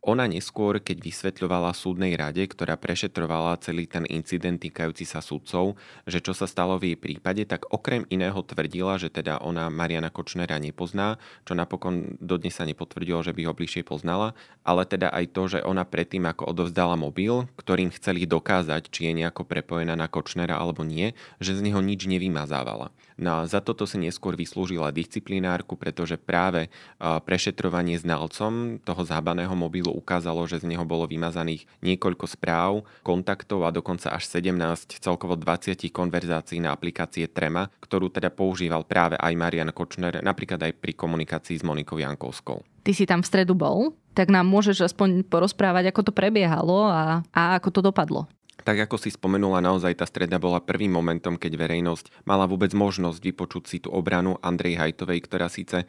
ona 0.08 0.24
neskôr, 0.24 0.80
keď 0.80 1.04
vysvetľovala 1.04 1.76
súdnej 1.76 2.16
rade, 2.16 2.40
ktorá 2.40 2.80
prešetrovala 2.80 3.60
celý 3.60 3.84
ten 3.84 4.08
incident 4.08 4.56
týkajúci 4.56 5.04
sa 5.04 5.20
súdcov, 5.20 5.76
že 6.08 6.24
čo 6.24 6.32
sa 6.32 6.48
stalo 6.48 6.80
v 6.80 6.94
jej 6.94 6.98
prípade, 6.98 7.44
tak 7.44 7.68
okrem 7.68 8.08
iného 8.08 8.40
tvrdila, 8.40 8.96
že 8.96 9.12
teda 9.12 9.44
ona 9.44 9.68
Mariana 9.68 10.08
Kočnera 10.08 10.56
nepozná, 10.56 11.20
čo 11.44 11.52
napokon 11.52 12.16
dodnes 12.24 12.56
sa 12.56 12.64
nepotvrdilo, 12.64 13.20
že 13.20 13.36
by 13.36 13.52
ho 13.52 13.52
bližšie 13.52 13.84
poznala, 13.84 14.32
ale 14.64 14.88
teda 14.88 15.12
aj 15.12 15.24
to, 15.36 15.42
že 15.44 15.58
ona 15.60 15.84
predtým, 15.84 16.24
ako 16.24 16.56
odovzdala 16.56 16.96
mobil, 16.96 17.37
ktorým 17.60 17.94
chceli 17.94 18.26
dokázať, 18.26 18.88
či 18.90 19.12
je 19.12 19.12
nejako 19.22 19.46
prepojená 19.46 19.94
na 19.94 20.08
Kočnera 20.08 20.56
alebo 20.56 20.82
nie, 20.82 21.14
že 21.38 21.54
z 21.54 21.62
neho 21.62 21.78
nič 21.78 22.08
nevymazávala. 22.08 22.90
No 23.18 23.42
a 23.42 23.50
za 23.50 23.58
toto 23.58 23.82
si 23.82 23.98
neskôr 23.98 24.38
vyslúžila 24.38 24.94
disciplinárku, 24.94 25.74
pretože 25.74 26.14
práve 26.14 26.70
prešetrovanie 26.98 27.98
znalcom 27.98 28.78
toho 28.78 29.02
zábaného 29.02 29.50
mobilu 29.58 29.90
ukázalo, 29.90 30.46
že 30.46 30.62
z 30.62 30.70
neho 30.70 30.86
bolo 30.86 31.10
vymazaných 31.10 31.66
niekoľko 31.82 32.30
správ, 32.30 32.86
kontaktov 33.02 33.66
a 33.66 33.74
dokonca 33.74 34.14
až 34.14 34.22
17, 34.30 35.02
celkovo 35.02 35.34
20 35.34 35.82
konverzácií 35.90 36.62
na 36.62 36.70
aplikácie 36.70 37.26
Trema, 37.26 37.66
ktorú 37.82 38.06
teda 38.06 38.30
používal 38.30 38.86
práve 38.86 39.18
aj 39.18 39.34
Marian 39.34 39.74
Kočner, 39.74 40.22
napríklad 40.22 40.62
aj 40.70 40.78
pri 40.78 40.94
komunikácii 40.94 41.58
s 41.58 41.66
Monikou 41.66 41.98
Jankovskou. 41.98 42.62
Ty 42.88 42.96
si 42.96 43.04
tam 43.04 43.20
v 43.20 43.28
stredu 43.28 43.52
bol, 43.52 43.92
tak 44.16 44.32
nám 44.32 44.48
môžeš 44.48 44.88
aspoň 44.88 45.28
porozprávať, 45.28 45.92
ako 45.92 46.08
to 46.08 46.12
prebiehalo 46.16 46.88
a, 46.88 47.20
a 47.36 47.60
ako 47.60 47.68
to 47.68 47.80
dopadlo. 47.84 48.24
Tak 48.64 48.88
ako 48.88 48.96
si 48.96 49.12
spomenula, 49.12 49.60
naozaj 49.60 50.00
tá 50.00 50.08
streda 50.08 50.40
bola 50.40 50.56
prvým 50.56 50.96
momentom, 50.96 51.36
keď 51.36 51.68
verejnosť 51.68 52.24
mala 52.24 52.48
vôbec 52.48 52.72
možnosť 52.72 53.20
vypočuť 53.20 53.64
si 53.68 53.76
tú 53.84 53.92
obranu 53.92 54.40
Andrej 54.40 54.80
Hajtovej, 54.80 55.20
ktorá 55.20 55.52
síce 55.52 55.84
eh, 55.84 55.88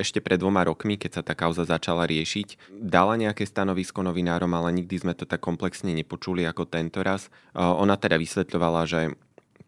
ešte 0.00 0.24
pred 0.24 0.40
dvoma 0.40 0.64
rokmi, 0.64 0.96
keď 0.96 1.20
sa 1.20 1.22
tá 1.22 1.36
kauza 1.36 1.68
začala 1.68 2.08
riešiť, 2.08 2.80
dala 2.80 3.20
nejaké 3.20 3.44
stanovisko 3.44 4.00
novinárom, 4.00 4.56
ale 4.56 4.72
nikdy 4.72 5.04
sme 5.04 5.12
to 5.12 5.28
tak 5.28 5.44
komplexne 5.44 5.92
nepočuli 5.92 6.48
ako 6.48 6.64
tento 6.64 7.04
raz. 7.04 7.28
Eh, 7.28 7.60
ona 7.60 8.00
teda 8.00 8.16
vysvetľovala, 8.16 8.88
že 8.88 9.12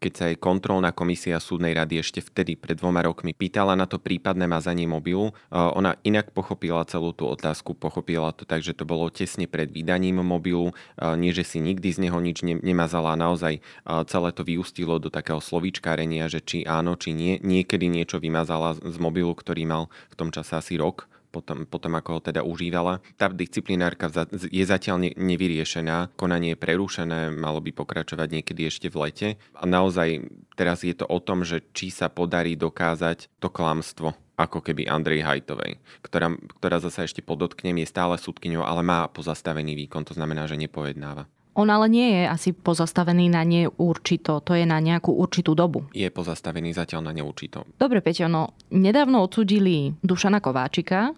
keď 0.05 0.13
sa 0.13 0.29
jej 0.29 0.37
kontrolná 0.37 0.93
komisia 0.93 1.41
súdnej 1.41 1.73
rady 1.73 2.05
ešte 2.05 2.21
vtedy 2.21 2.61
pred 2.61 2.77
dvoma 2.77 3.01
rokmi 3.01 3.33
pýtala 3.33 3.73
na 3.73 3.89
to 3.89 3.97
prípadné 3.97 4.45
mazanie 4.45 4.85
mobilu, 4.85 5.33
ona 5.49 5.97
inak 6.05 6.29
pochopila 6.37 6.85
celú 6.85 7.17
tú 7.17 7.25
otázku, 7.25 7.73
pochopila 7.73 8.37
to 8.37 8.45
tak, 8.45 8.61
že 8.61 8.77
to 8.77 8.85
bolo 8.85 9.09
tesne 9.09 9.49
pred 9.49 9.73
vydaním 9.73 10.21
mobilu, 10.21 10.77
nie 11.17 11.33
že 11.33 11.49
si 11.49 11.65
nikdy 11.65 11.89
z 11.89 11.99
neho 12.05 12.21
nič 12.21 12.45
nemazala, 12.45 13.17
naozaj 13.17 13.65
celé 14.05 14.29
to 14.37 14.45
vyústilo 14.45 15.01
do 15.01 15.09
takého 15.09 15.41
slovíčkárenia, 15.41 16.29
že 16.29 16.45
či 16.45 16.69
áno, 16.69 17.01
či 17.01 17.17
nie. 17.17 17.41
Niekedy 17.41 17.89
niečo 17.89 18.21
vymazala 18.21 18.77
z 18.77 18.97
mobilu, 19.01 19.33
ktorý 19.33 19.65
mal 19.65 19.89
v 20.13 20.19
tom 20.21 20.29
čase 20.29 20.61
asi 20.61 20.77
rok, 20.77 21.09
potom, 21.35 21.67
potom 21.67 21.99
ako 21.99 22.11
ho 22.15 22.21
teda 22.23 22.47
užívala. 22.47 23.03
Tá 23.19 23.27
disciplinárka 23.27 24.07
je 24.31 24.63
zatiaľ 24.63 25.11
nevyriešená, 25.19 26.15
konanie 26.15 26.55
je 26.55 26.63
prerušené, 26.63 27.35
malo 27.35 27.59
by 27.59 27.75
pokračovať 27.75 28.29
niekedy 28.31 28.71
ešte 28.71 28.87
v 28.87 29.11
lete. 29.11 29.29
A 29.59 29.67
naozaj 29.67 30.31
teraz 30.55 30.87
je 30.87 30.95
to 30.95 31.11
o 31.11 31.19
tom, 31.19 31.43
že 31.43 31.67
či 31.75 31.91
sa 31.91 32.07
podarí 32.07 32.55
dokázať 32.55 33.43
to 33.43 33.51
klamstvo 33.51 34.15
ako 34.35 34.67
keby 34.67 34.91
Andrej 34.91 35.23
Hajtovej, 35.23 35.79
ktorá, 36.03 36.35
ktorá 36.59 36.83
zase 36.83 37.07
ešte 37.07 37.23
podotknem, 37.23 37.79
je 37.83 37.87
stále 37.87 38.19
súdkyňou, 38.19 38.67
ale 38.67 38.83
má 38.83 39.07
pozastavený 39.07 39.87
výkon, 39.87 40.03
to 40.03 40.15
znamená, 40.15 40.51
že 40.51 40.59
nepojednáva. 40.59 41.31
On 41.55 41.71
ale 41.71 41.87
nie 41.87 42.19
je 42.19 42.23
asi 42.27 42.51
pozastavený 42.51 43.31
na 43.31 43.47
neurčito, 43.47 44.43
to 44.43 44.59
je 44.59 44.67
na 44.67 44.83
nejakú 44.83 45.15
určitú 45.15 45.55
dobu. 45.55 45.87
Je 45.95 46.11
pozastavený 46.11 46.75
zatiaľ 46.75 47.07
na 47.07 47.13
neurčito. 47.15 47.63
Dobre, 47.79 48.03
Peťo, 48.03 48.27
no 48.27 48.59
nedávno 48.75 49.23
odsudili 49.23 49.95
Dušana 50.03 50.43
Kováčika, 50.43 51.15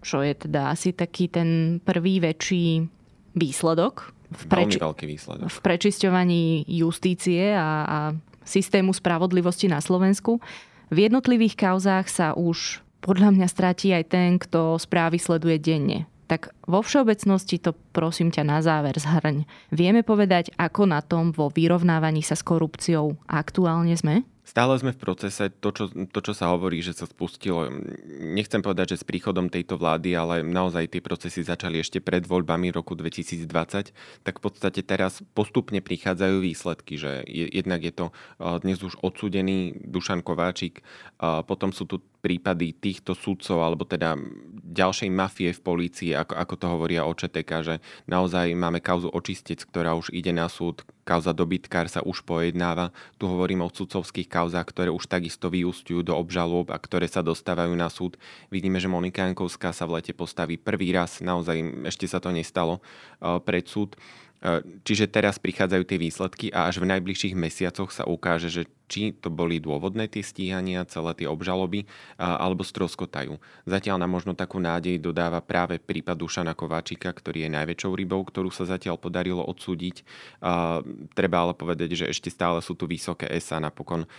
čo 0.00 0.24
je 0.24 0.32
teda 0.32 0.72
asi 0.72 0.96
taký 0.96 1.28
ten 1.28 1.80
prvý 1.84 2.20
väčší 2.20 2.88
výsledok 3.36 4.12
v, 4.30 4.42
preči- 4.46 4.80
veľký 4.80 5.06
výsledok. 5.06 5.46
v 5.50 5.58
prečisťovaní 5.60 6.66
justície 6.66 7.54
a, 7.54 7.70
a 7.84 7.98
systému 8.46 8.94
spravodlivosti 8.94 9.70
na 9.70 9.78
Slovensku. 9.78 10.40
V 10.90 10.98
jednotlivých 11.06 11.54
kauzách 11.54 12.06
sa 12.10 12.26
už 12.34 12.82
podľa 13.00 13.32
mňa 13.32 13.46
stratí 13.46 13.94
aj 13.94 14.04
ten, 14.10 14.36
kto 14.36 14.76
správy 14.76 15.16
sleduje 15.16 15.56
denne. 15.56 16.10
Tak 16.30 16.54
vo 16.62 16.78
všeobecnosti 16.78 17.58
to 17.58 17.74
prosím 17.90 18.30
ťa 18.30 18.46
na 18.46 18.58
záver 18.62 18.94
zhrň. 18.94 19.42
Vieme 19.74 20.06
povedať, 20.06 20.54
ako 20.54 20.86
na 20.86 21.02
tom 21.02 21.34
vo 21.34 21.50
vyrovnávaní 21.50 22.22
sa 22.22 22.38
s 22.38 22.46
korupciou 22.46 23.18
aktuálne 23.26 23.98
sme? 23.98 24.22
Stále 24.50 24.74
sme 24.82 24.90
v 24.90 24.98
procese, 24.98 25.46
to 25.62 25.70
čo, 25.70 25.86
to, 26.10 26.18
čo 26.26 26.34
sa 26.34 26.50
hovorí, 26.50 26.82
že 26.82 26.90
sa 26.90 27.06
spustilo, 27.06 27.70
nechcem 28.18 28.58
povedať, 28.58 28.98
že 28.98 29.06
s 29.06 29.06
príchodom 29.06 29.46
tejto 29.46 29.78
vlády, 29.78 30.18
ale 30.18 30.42
naozaj 30.42 30.90
tie 30.90 30.98
procesy 30.98 31.46
začali 31.46 31.78
ešte 31.78 32.02
pred 32.02 32.26
voľbami 32.26 32.74
roku 32.74 32.98
2020, 32.98 33.46
tak 34.26 34.34
v 34.34 34.42
podstate 34.42 34.82
teraz 34.82 35.22
postupne 35.38 35.78
prichádzajú 35.78 36.42
výsledky, 36.42 36.98
že 36.98 37.22
jednak 37.30 37.86
je 37.86 37.94
to 37.94 38.06
dnes 38.66 38.82
už 38.82 38.98
odsudený 39.06 39.86
Dušan 39.86 40.26
Kováčik, 40.26 40.82
potom 41.46 41.70
sú 41.70 41.86
tu 41.86 42.02
prípady 42.20 42.76
týchto 42.76 43.16
sudcov, 43.16 43.64
alebo 43.64 43.88
teda 43.88 44.14
ďalšej 44.70 45.10
mafie 45.10 45.50
v 45.50 45.60
polícii, 45.64 46.10
ako, 46.14 46.36
ako 46.36 46.54
to 46.54 46.66
hovoria 46.68 47.02
o 47.08 47.12
že 47.16 47.82
naozaj 48.06 48.54
máme 48.54 48.78
kauzu 48.78 49.10
očistec, 49.10 49.64
ktorá 49.66 49.98
už 49.98 50.14
ide 50.14 50.30
na 50.30 50.46
súd, 50.46 50.86
kauza 51.02 51.34
dobytkár 51.34 51.90
sa 51.90 52.04
už 52.06 52.22
pojednáva. 52.22 52.94
Tu 53.18 53.26
hovorím 53.26 53.66
o 53.66 53.72
sudcovských 53.72 54.30
kauzách, 54.30 54.70
ktoré 54.70 54.90
už 54.94 55.10
takisto 55.10 55.50
vyústujú 55.50 56.06
do 56.06 56.14
obžalob 56.14 56.70
a 56.70 56.78
ktoré 56.78 57.10
sa 57.10 57.24
dostávajú 57.24 57.74
na 57.74 57.90
súd. 57.90 58.14
Vidíme, 58.52 58.78
že 58.78 58.86
Monika 58.86 59.26
Jankovská 59.26 59.74
sa 59.74 59.90
v 59.90 59.98
lete 59.98 60.14
postaví 60.14 60.54
prvý 60.54 60.94
raz, 60.94 61.18
naozaj 61.18 61.88
ešte 61.90 62.06
sa 62.06 62.22
to 62.22 62.30
nestalo, 62.30 62.78
eh, 62.78 63.42
pred 63.42 63.66
súd. 63.66 63.98
Eh, 64.40 64.64
čiže 64.86 65.10
teraz 65.12 65.36
prichádzajú 65.36 65.82
tie 65.84 65.98
výsledky 66.00 66.46
a 66.48 66.70
až 66.72 66.80
v 66.80 66.88
najbližších 66.96 67.36
mesiacoch 67.36 67.92
sa 67.92 68.08
ukáže, 68.08 68.48
že 68.48 68.62
či 68.90 69.14
to 69.14 69.30
boli 69.30 69.62
dôvodné 69.62 70.10
tie 70.10 70.26
stíhania, 70.26 70.82
celé 70.90 71.14
tie 71.14 71.30
obžaloby, 71.30 71.86
alebo 72.18 72.66
stroskotajú. 72.66 73.38
Zatiaľ 73.70 74.02
nám 74.02 74.10
možno 74.10 74.34
takú 74.34 74.58
nádej 74.58 74.98
dodáva 74.98 75.38
práve 75.38 75.78
prípad 75.78 76.18
Dušana 76.18 76.58
Kováčika, 76.58 77.14
ktorý 77.14 77.46
je 77.46 77.54
najväčšou 77.54 77.94
rybou, 77.94 78.26
ktorú 78.26 78.50
sa 78.50 78.66
zatiaľ 78.66 78.98
podarilo 78.98 79.46
odsúdiť. 79.46 80.02
Treba 81.14 81.36
ale 81.38 81.54
povedať, 81.54 81.94
že 81.94 82.10
ešte 82.10 82.34
stále 82.34 82.58
sú 82.58 82.74
tu 82.74 82.90
vysoké 82.90 83.30
ESA. 83.30 83.62
Napokon 83.62 84.10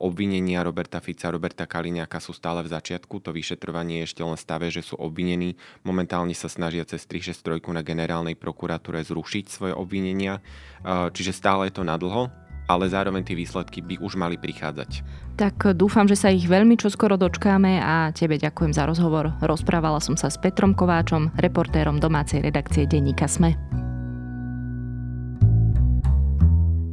obvinenia 0.00 0.64
Roberta 0.64 1.04
Fica, 1.04 1.28
Roberta 1.28 1.68
Kaliňáka 1.68 2.16
sú 2.24 2.32
stále 2.32 2.64
v 2.64 2.72
začiatku. 2.72 3.20
To 3.20 3.36
vyšetrovanie 3.36 4.00
je 4.00 4.06
ešte 4.08 4.22
len 4.24 4.40
stave, 4.40 4.72
že 4.72 4.80
sú 4.80 4.96
obvinení. 4.96 5.60
Momentálne 5.84 6.32
sa 6.32 6.48
snažia 6.48 6.88
cez 6.88 7.04
363 7.04 7.60
na 7.74 7.84
generálnej 7.84 8.38
prokuratúre 8.38 9.04
zrušiť 9.04 9.44
svoje 9.52 9.74
obvinenia. 9.76 10.40
Čiže 10.86 11.36
stále 11.36 11.68
je 11.68 11.74
to 11.76 11.84
nadlho 11.84 12.30
ale 12.68 12.88
zároveň 12.88 13.22
tie 13.24 13.36
výsledky 13.36 13.84
by 13.84 14.00
už 14.00 14.16
mali 14.16 14.40
prichádzať. 14.40 15.04
Tak 15.34 15.74
dúfam, 15.74 16.06
že 16.06 16.16
sa 16.18 16.30
ich 16.30 16.46
veľmi 16.46 16.78
čoskoro 16.78 17.18
dočkáme 17.18 17.82
a 17.82 18.14
tebe 18.14 18.38
ďakujem 18.38 18.72
za 18.72 18.86
rozhovor. 18.86 19.34
Rozprávala 19.42 19.98
som 19.98 20.14
sa 20.14 20.30
s 20.30 20.38
Petrom 20.38 20.72
Kováčom, 20.72 21.34
reportérom 21.38 21.98
domácej 21.98 22.40
redakcie 22.42 22.86
denníka 22.86 23.26
SME. 23.26 23.58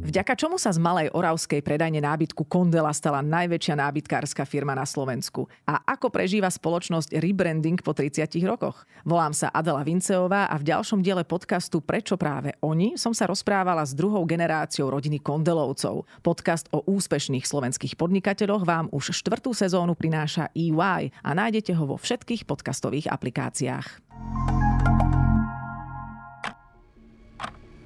Vďaka 0.02 0.34
čomu 0.34 0.58
sa 0.58 0.74
z 0.74 0.82
malej 0.82 1.08
oravskej 1.14 1.62
predajne 1.62 2.02
nábytku 2.02 2.44
Kondela 2.50 2.90
stala 2.90 3.22
najväčšia 3.22 3.78
nábytkárska 3.78 4.42
firma 4.42 4.74
na 4.74 4.82
Slovensku 4.82 5.46
a 5.62 5.78
ako 5.86 6.10
prežíva 6.10 6.50
spoločnosť 6.50 7.14
rebranding 7.22 7.78
po 7.80 7.94
30 7.94 8.28
rokoch. 8.44 8.82
Volám 9.06 9.30
sa 9.30 9.48
Adela 9.54 9.86
Vinceová 9.86 10.50
a 10.50 10.58
v 10.58 10.66
ďalšom 10.68 11.00
diele 11.00 11.22
podcastu 11.22 11.78
Prečo 11.78 12.18
práve 12.18 12.58
oni 12.60 12.98
som 12.98 13.14
sa 13.14 13.30
rozprávala 13.30 13.86
s 13.86 13.94
druhou 13.94 14.26
generáciou 14.26 14.90
rodiny 14.90 15.22
Kondelovcov. 15.22 16.04
Podcast 16.20 16.66
o 16.74 16.82
úspešných 16.84 17.46
slovenských 17.46 17.94
podnikateľoch 17.94 18.66
vám 18.66 18.86
už 18.90 19.14
štvrtú 19.14 19.54
sezónu 19.54 19.94
prináša 19.94 20.50
EY 20.52 21.14
a 21.22 21.30
nájdete 21.30 21.72
ho 21.78 21.84
vo 21.86 21.96
všetkých 21.96 22.44
podcastových 22.44 23.06
aplikáciách. 23.10 23.86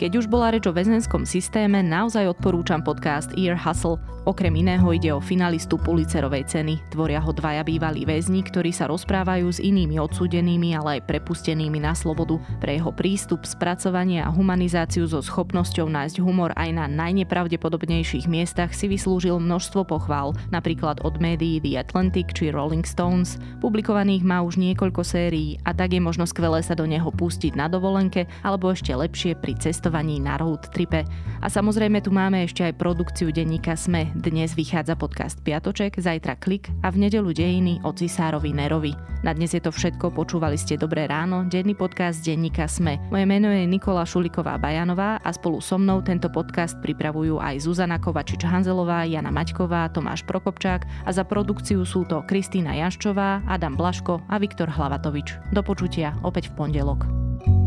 Keď 0.00 0.16
už 0.16 0.32
bola 0.32 0.48
reč 0.48 0.64
o 0.64 0.72
väzenskom 0.72 1.28
systéme, 1.28 1.84
naozaj 1.84 2.32
odporúčam 2.32 2.80
podcast 2.80 3.36
Ear 3.36 3.52
Hustle. 3.52 4.00
Okrem 4.24 4.56
iného 4.56 4.88
ide 4.96 5.12
o 5.12 5.20
finalistu 5.20 5.76
Pulicerovej 5.76 6.48
ceny. 6.48 6.80
Tvoria 6.88 7.20
ho 7.20 7.28
dvaja 7.36 7.60
bývalí 7.60 8.08
väzni, 8.08 8.40
ktorí 8.40 8.72
sa 8.72 8.88
rozprávajú 8.88 9.52
s 9.52 9.60
inými 9.60 10.00
odsúdenými, 10.00 10.72
ale 10.72 10.96
aj 10.96 11.04
prepustenými 11.04 11.84
na 11.84 11.92
slobodu. 11.92 12.40
Pre 12.64 12.72
jeho 12.72 12.88
prístup, 12.96 13.44
spracovanie 13.44 14.24
a 14.24 14.32
humanizáciu 14.32 15.04
so 15.04 15.20
schopnosťou 15.20 15.92
nájsť 15.92 16.16
humor 16.24 16.56
aj 16.56 16.80
na 16.80 16.88
najnepravdepodobnejších 16.88 18.24
miestach 18.24 18.72
si 18.72 18.88
vyslúžil 18.88 19.36
množstvo 19.36 19.84
pochvál, 19.84 20.32
napríklad 20.48 21.04
od 21.04 21.20
médií 21.20 21.60
The 21.60 21.76
Atlantic 21.76 22.32
či 22.32 22.48
Rolling 22.48 22.88
Stones. 22.88 23.36
Publikovaných 23.60 24.24
má 24.24 24.40
už 24.40 24.56
niekoľko 24.56 25.04
sérií 25.04 25.60
a 25.68 25.76
tak 25.76 25.92
je 25.92 26.00
možno 26.00 26.24
skvelé 26.24 26.64
sa 26.64 26.72
do 26.72 26.88
neho 26.88 27.12
pustiť 27.12 27.52
na 27.52 27.68
dovolenke 27.68 28.24
alebo 28.40 28.72
ešte 28.72 28.96
lepšie 28.96 29.36
pri 29.36 29.60
cestovaní 29.60 29.89
na 29.90 30.38
road 30.38 30.70
tripe. 30.70 31.02
A 31.42 31.50
samozrejme 31.50 31.98
tu 31.98 32.14
máme 32.14 32.46
ešte 32.46 32.62
aj 32.62 32.78
produkciu 32.78 33.34
denníka 33.34 33.74
SME 33.74 34.14
dnes 34.14 34.54
vychádza 34.54 34.94
podcast 34.94 35.42
Piatoček, 35.42 35.98
zajtra 35.98 36.38
Klik 36.38 36.70
a 36.86 36.94
v 36.94 37.08
nedelu 37.08 37.34
Dejiny 37.34 37.82
o 37.82 37.90
Cisárovi 37.90 38.54
Nerovi. 38.54 38.94
Na 39.26 39.34
dnes 39.34 39.52
je 39.52 39.60
to 39.60 39.74
všetko, 39.74 40.14
počúvali 40.14 40.54
ste 40.54 40.78
Dobré 40.78 41.10
ráno, 41.10 41.42
denný 41.50 41.74
podcast 41.74 42.22
denníka 42.22 42.70
Sme. 42.70 43.02
Moje 43.10 43.26
meno 43.26 43.50
je 43.50 43.66
Nikola 43.66 44.06
Šuliková 44.06 44.56
Bajanová 44.62 45.18
a 45.20 45.30
spolu 45.34 45.58
so 45.58 45.76
mnou 45.76 46.00
tento 46.00 46.30
podcast 46.30 46.78
pripravujú 46.78 47.42
aj 47.42 47.66
Zuzana 47.66 47.98
Kovačič-Hanzelová, 47.98 49.04
Jana 49.10 49.34
Maťková, 49.34 49.90
Tomáš 49.90 50.22
Prokopčák 50.24 50.86
a 51.04 51.10
za 51.10 51.26
produkciu 51.26 51.82
sú 51.82 52.06
to 52.06 52.22
Kristýna 52.30 52.78
Jaščová, 52.78 53.44
Adam 53.50 53.74
Blaško 53.74 54.22
a 54.30 54.38
Viktor 54.38 54.70
Hlavatovič. 54.70 55.52
Do 55.52 55.66
počutia 55.66 56.14
opäť 56.22 56.48
v 56.54 56.64
pondelok. 56.64 57.59